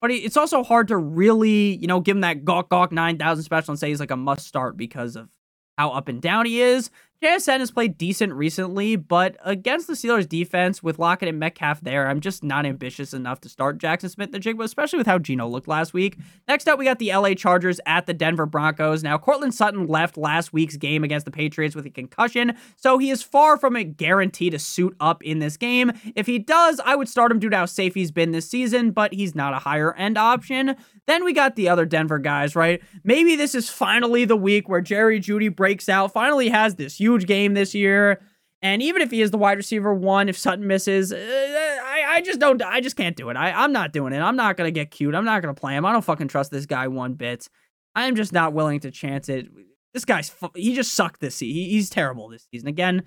[0.00, 3.72] But it's also hard to really, you know, give him that gawk gawk 9,000 special
[3.72, 5.28] and say he's like a must start because of
[5.76, 6.90] how up and down he is.
[7.22, 12.08] JSN has played decent recently, but against the Steelers defense with Lockett and Metcalf there,
[12.08, 15.92] I'm just not ambitious enough to start Jackson Smith-Njigba, especially with how Geno looked last
[15.92, 16.16] week.
[16.48, 19.02] Next up, we got the LA Chargers at the Denver Broncos.
[19.02, 23.10] Now, Courtland Sutton left last week's game against the Patriots with a concussion, so he
[23.10, 25.92] is far from a guarantee to suit up in this game.
[26.16, 28.92] If he does, I would start him due to how safe he's been this season,
[28.92, 30.74] but he's not a higher end option.
[31.06, 32.80] Then we got the other Denver guys, right?
[33.04, 37.09] Maybe this is finally the week where Jerry Jeudy breaks out, finally has this huge
[37.10, 38.20] huge game this year.
[38.62, 42.20] And even if he is the wide receiver one, if Sutton misses, uh, I, I
[42.20, 43.36] just don't, I just can't do it.
[43.36, 44.18] I, I'm not doing it.
[44.18, 45.14] I'm not going to get cute.
[45.14, 45.86] I'm not going to play him.
[45.86, 47.48] I don't fucking trust this guy one bit.
[47.94, 49.48] I'm just not willing to chance it.
[49.94, 51.54] This guy's, he just sucked this season.
[51.54, 52.68] He, he's terrible this season.
[52.68, 53.02] Again,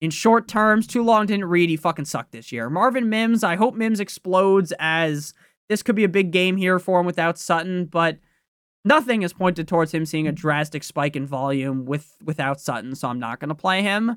[0.00, 1.70] in short terms, too long didn't read.
[1.70, 2.68] He fucking sucked this year.
[2.68, 5.32] Marvin Mims, I hope Mims explodes as
[5.68, 8.18] this could be a big game here for him without Sutton, but
[8.88, 13.08] nothing has pointed towards him seeing a drastic spike in volume with without Sutton, so
[13.08, 14.16] I'm not going to play him.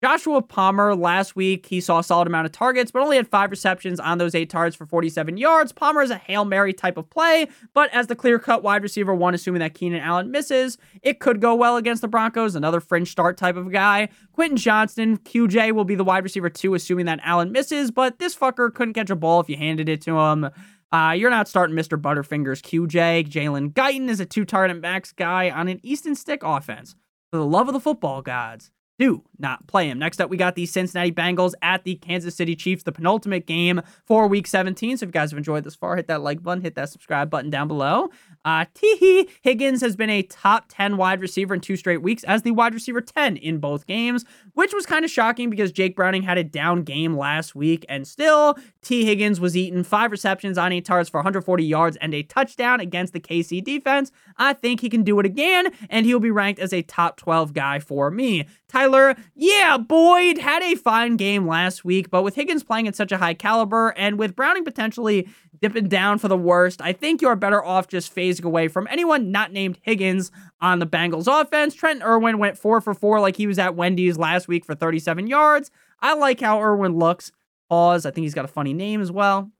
[0.00, 3.50] Joshua Palmer, last week, he saw a solid amount of targets, but only had five
[3.50, 5.72] receptions on those eight targets for 47 yards.
[5.72, 9.12] Palmer is a Hail Mary type of play, but as the clear cut wide receiver
[9.12, 12.54] one, assuming that Keenan Allen misses, it could go well against the Broncos.
[12.54, 14.08] Another fringe start type of guy.
[14.32, 18.36] Quentin Johnston, QJ, will be the wide receiver two, assuming that Allen misses, but this
[18.36, 20.48] fucker couldn't catch a ball if you handed it to him.
[20.90, 22.00] Uh, you're not starting Mr.
[22.00, 23.28] Butterfingers QJ.
[23.28, 26.94] Jalen Guyton is a two target max guy on an Easton Stick offense.
[27.30, 29.98] For the love of the football gods, do not play him.
[29.98, 33.80] Next up, we got the Cincinnati Bengals at the Kansas City Chiefs, the penultimate game
[34.04, 34.96] for Week 17.
[34.96, 37.30] So if you guys have enjoyed this far, hit that like button, hit that subscribe
[37.30, 38.10] button down below.
[38.44, 42.42] Uh, Tee Higgins has been a top 10 wide receiver in two straight weeks as
[42.42, 44.24] the wide receiver 10 in both games,
[44.54, 48.06] which was kind of shocking because Jake Browning had a down game last week, and
[48.06, 52.22] still Tee Higgins was eating five receptions on eight targets for 140 yards and a
[52.22, 54.10] touchdown against the KC defense.
[54.36, 57.52] I think he can do it again, and he'll be ranked as a top 12
[57.52, 58.46] guy for me.
[58.68, 63.10] Tyler, yeah, Boyd had a fine game last week, but with Higgins playing at such
[63.12, 65.26] a high caliber and with Browning potentially
[65.60, 69.30] dipping down for the worst, I think you're better off just phasing away from anyone
[69.30, 71.74] not named Higgins on the Bengals offense.
[71.74, 75.26] Trent Irwin went four for four like he was at Wendy's last week for 37
[75.26, 75.70] yards.
[76.00, 77.32] I like how Irwin looks.
[77.70, 78.04] Pause.
[78.04, 79.50] I think he's got a funny name as well.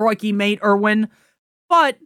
[0.00, 1.08] Royke mate Irwin.
[1.68, 1.98] But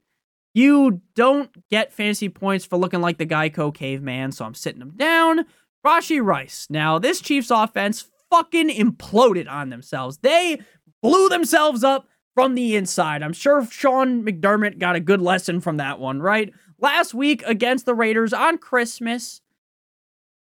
[0.55, 4.95] you don't get fantasy points for looking like the Geico caveman, so I'm sitting him
[4.97, 5.45] down.
[5.89, 6.67] Rashee Rice.
[6.69, 10.19] Now, this Chiefs offense fucking imploded on themselves.
[10.19, 10.61] They
[11.03, 13.23] blew themselves up from the inside.
[13.23, 16.53] I'm sure Sean McDermott got a good lesson from that one, right?
[16.79, 19.41] Last week against the Raiders on Christmas,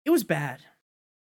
[0.05, 0.61] it was bad.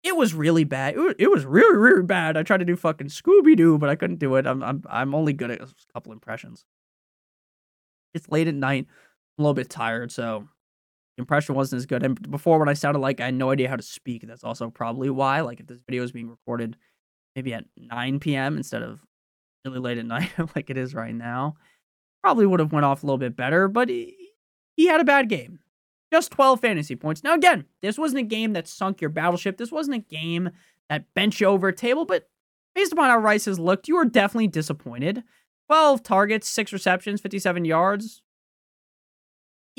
[0.02, 0.94] It was really bad.
[0.94, 2.38] It was, it was really, really bad.
[2.38, 4.46] I tried to do fucking Scooby Doo, but I couldn't do it.
[4.46, 6.64] I'm, I'm, I'm only good at a couple impressions.
[8.14, 8.86] It's late at night.
[9.38, 10.48] I'm a little bit tired, so
[11.20, 12.02] impression wasn't as good.
[12.02, 14.70] And before, when I sounded like I had no idea how to speak, that's also
[14.70, 15.40] probably why.
[15.40, 16.76] Like, if this video is being recorded
[17.36, 18.56] maybe at 9 p.m.
[18.56, 19.04] instead of
[19.64, 21.54] really late at night, like it is right now,
[22.22, 23.68] probably would have went off a little bit better.
[23.68, 24.16] But he,
[24.76, 25.60] he had a bad game.
[26.12, 27.22] Just 12 fantasy points.
[27.22, 29.58] Now, again, this wasn't a game that sunk your battleship.
[29.58, 30.50] This wasn't a game
[30.88, 32.28] that bent you over a table, but
[32.74, 35.22] based upon how Rice has looked, you are definitely disappointed.
[35.68, 38.22] 12 targets, 6 receptions, 57 yards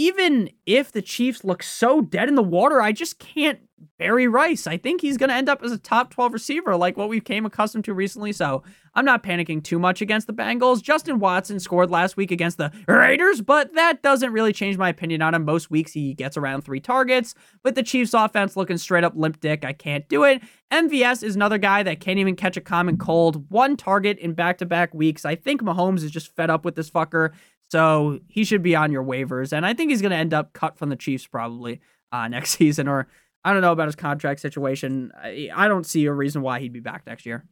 [0.02, 3.60] even if the Chiefs look so dead in the water, I just can't
[4.00, 4.66] bury Rice.
[4.66, 7.20] I think he's going to end up as a top 12 receiver like what we
[7.20, 8.32] came accustomed to recently.
[8.32, 8.64] So
[8.96, 10.82] I'm not panicking too much against the Bengals.
[10.82, 15.22] Justin Watson scored last week against the Raiders, but that doesn't really change my opinion
[15.22, 15.46] on him.
[15.46, 17.36] Most weeks he gets around three targets.
[17.64, 20.42] With the Chiefs offense looking straight up limp dick, I can't do it.
[20.72, 23.50] MVS is another guy that can't even catch a common cold.
[23.52, 25.26] One target in back to back weeks.
[25.26, 27.32] I think Mahomes is just fed up with this fucker.
[27.72, 29.54] So he should be on your waivers.
[29.54, 31.80] And I think he's going to end up cut from the Chiefs probably
[32.12, 32.90] uh, next season.
[32.90, 33.08] Or
[33.46, 35.12] I don't know about his contract situation.
[35.16, 37.46] I, I don't see a reason why he'd be back next year.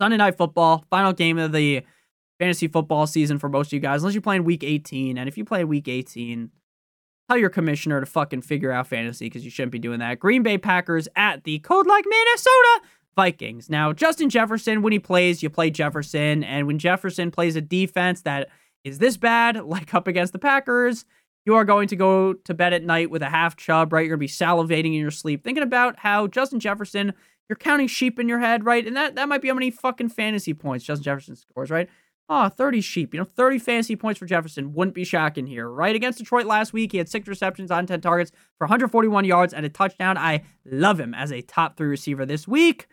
[0.00, 1.82] Sunday night football, final game of the
[2.38, 5.18] fantasy football season for most of you guys, unless you're playing week 18.
[5.18, 6.50] And if you play week 18,
[7.28, 10.20] tell your commissioner to fucking figure out fantasy because you shouldn't be doing that.
[10.20, 12.80] Green Bay Packers at the code like Minnesota
[13.16, 13.68] Vikings.
[13.68, 16.44] Now, Justin Jefferson, when he plays, you play Jefferson.
[16.44, 18.48] And when Jefferson plays a defense that
[18.86, 21.04] is this bad, like up against the Packers,
[21.44, 24.00] you are going to go to bed at night with a half chub, right?
[24.00, 27.12] You're going to be salivating in your sleep, thinking about how Justin Jefferson,
[27.48, 28.84] you're counting sheep in your head, right?
[28.86, 31.88] And that, that might be how many fucking fantasy points Justin Jefferson scores, right?
[32.28, 33.14] Oh, 30 sheep.
[33.14, 35.94] You know, 30 fantasy points for Jefferson wouldn't be shocking here, right?
[35.94, 39.64] Against Detroit last week, he had six receptions on 10 targets for 141 yards and
[39.64, 40.18] a touchdown.
[40.18, 42.88] I love him as a top three receiver this week.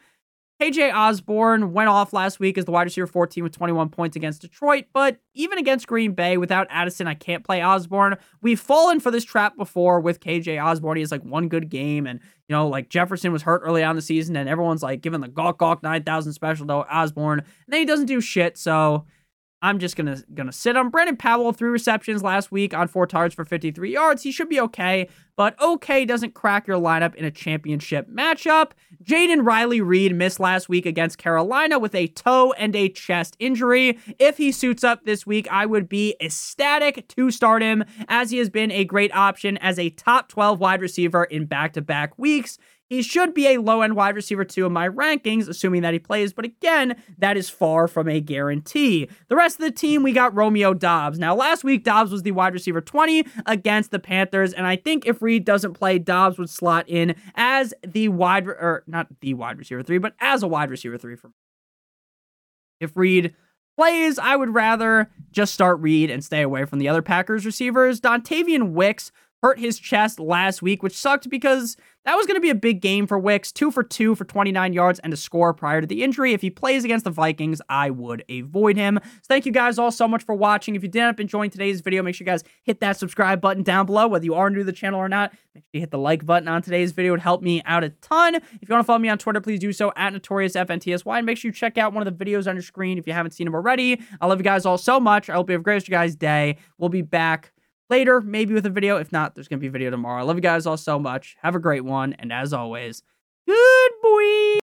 [0.64, 4.42] KJ Osborn went off last week as the wide receiver 14 with 21 points against
[4.42, 8.16] Detroit, but even against Green Bay without Addison, I can't play Osborn.
[8.42, 10.96] We've fallen for this trap before with KJ Osborn.
[10.96, 13.98] He has like one good game, and you know, like Jefferson was hurt early on
[13.98, 17.82] the season, and everyone's like giving the Gawk Gawk 9000 special to Osborn, and then
[17.82, 18.58] he doesn't do shit.
[18.58, 19.06] So
[19.64, 23.34] I'm just gonna gonna sit on Brandon Powell, three receptions last week on four targets
[23.34, 24.22] for 53 yards.
[24.22, 25.08] He should be okay,
[25.38, 28.72] but okay doesn't crack your lineup in a championship matchup.
[29.02, 33.98] Jayden Riley Reed missed last week against Carolina with a toe and a chest injury.
[34.20, 38.40] If he suits up this week, I would be ecstatic to start him, as he
[38.40, 42.58] has been a great option as a top 12 wide receiver in back-to-back weeks.
[42.94, 46.00] He should be a low end wide receiver two in my rankings, assuming that he
[46.00, 49.10] plays, but again, that is far from a guarantee.
[49.30, 51.18] The rest of the team, we got Romeo Doubs.
[51.18, 55.08] Now, last week, Doubs was the wide receiver 20 against the Panthers, and I think
[55.08, 59.58] if Reed doesn't play, Doubs would slot in as the wide, or not the wide
[59.58, 61.34] receiver three, but as a wide receiver three for me.
[62.80, 63.34] If Reed
[63.76, 68.00] plays, I would rather just start Reed and stay away from the other Packers receivers.
[68.00, 69.12] Dontayvion Wicks
[69.44, 71.76] hurt his chest last week, which sucked because
[72.06, 73.52] that was going to be a big game for Wicks.
[73.52, 76.32] Two for two for 29 yards and a score prior to the injury.
[76.32, 79.02] If he plays against the Vikings, I would avoid him.
[79.04, 80.76] So thank you guys all so much for watching.
[80.76, 83.42] If you did end up enjoying today's video, make sure you guys hit that subscribe
[83.42, 85.34] button down below, whether you are new to the channel or not.
[85.54, 87.14] Make sure you hit the like button on today's video.
[87.14, 88.36] It help me out a ton.
[88.36, 91.18] If you want to follow me on Twitter, please do so at NotoriousFNTSY.
[91.18, 93.12] And make sure you check out one of the videos on your screen if you
[93.14, 94.02] haven't seen them already.
[94.22, 95.30] I love you guys all so much.
[95.30, 96.60] I hope you have a great guys' day.
[96.78, 97.52] We'll be back
[97.90, 98.98] later, maybe with a video.
[98.98, 100.22] If not, there's going to be a video tomorrow.
[100.22, 101.36] I love you guys all so much.
[101.42, 102.14] Have a great one.
[102.14, 103.04] And as always,
[103.48, 104.60] good boy.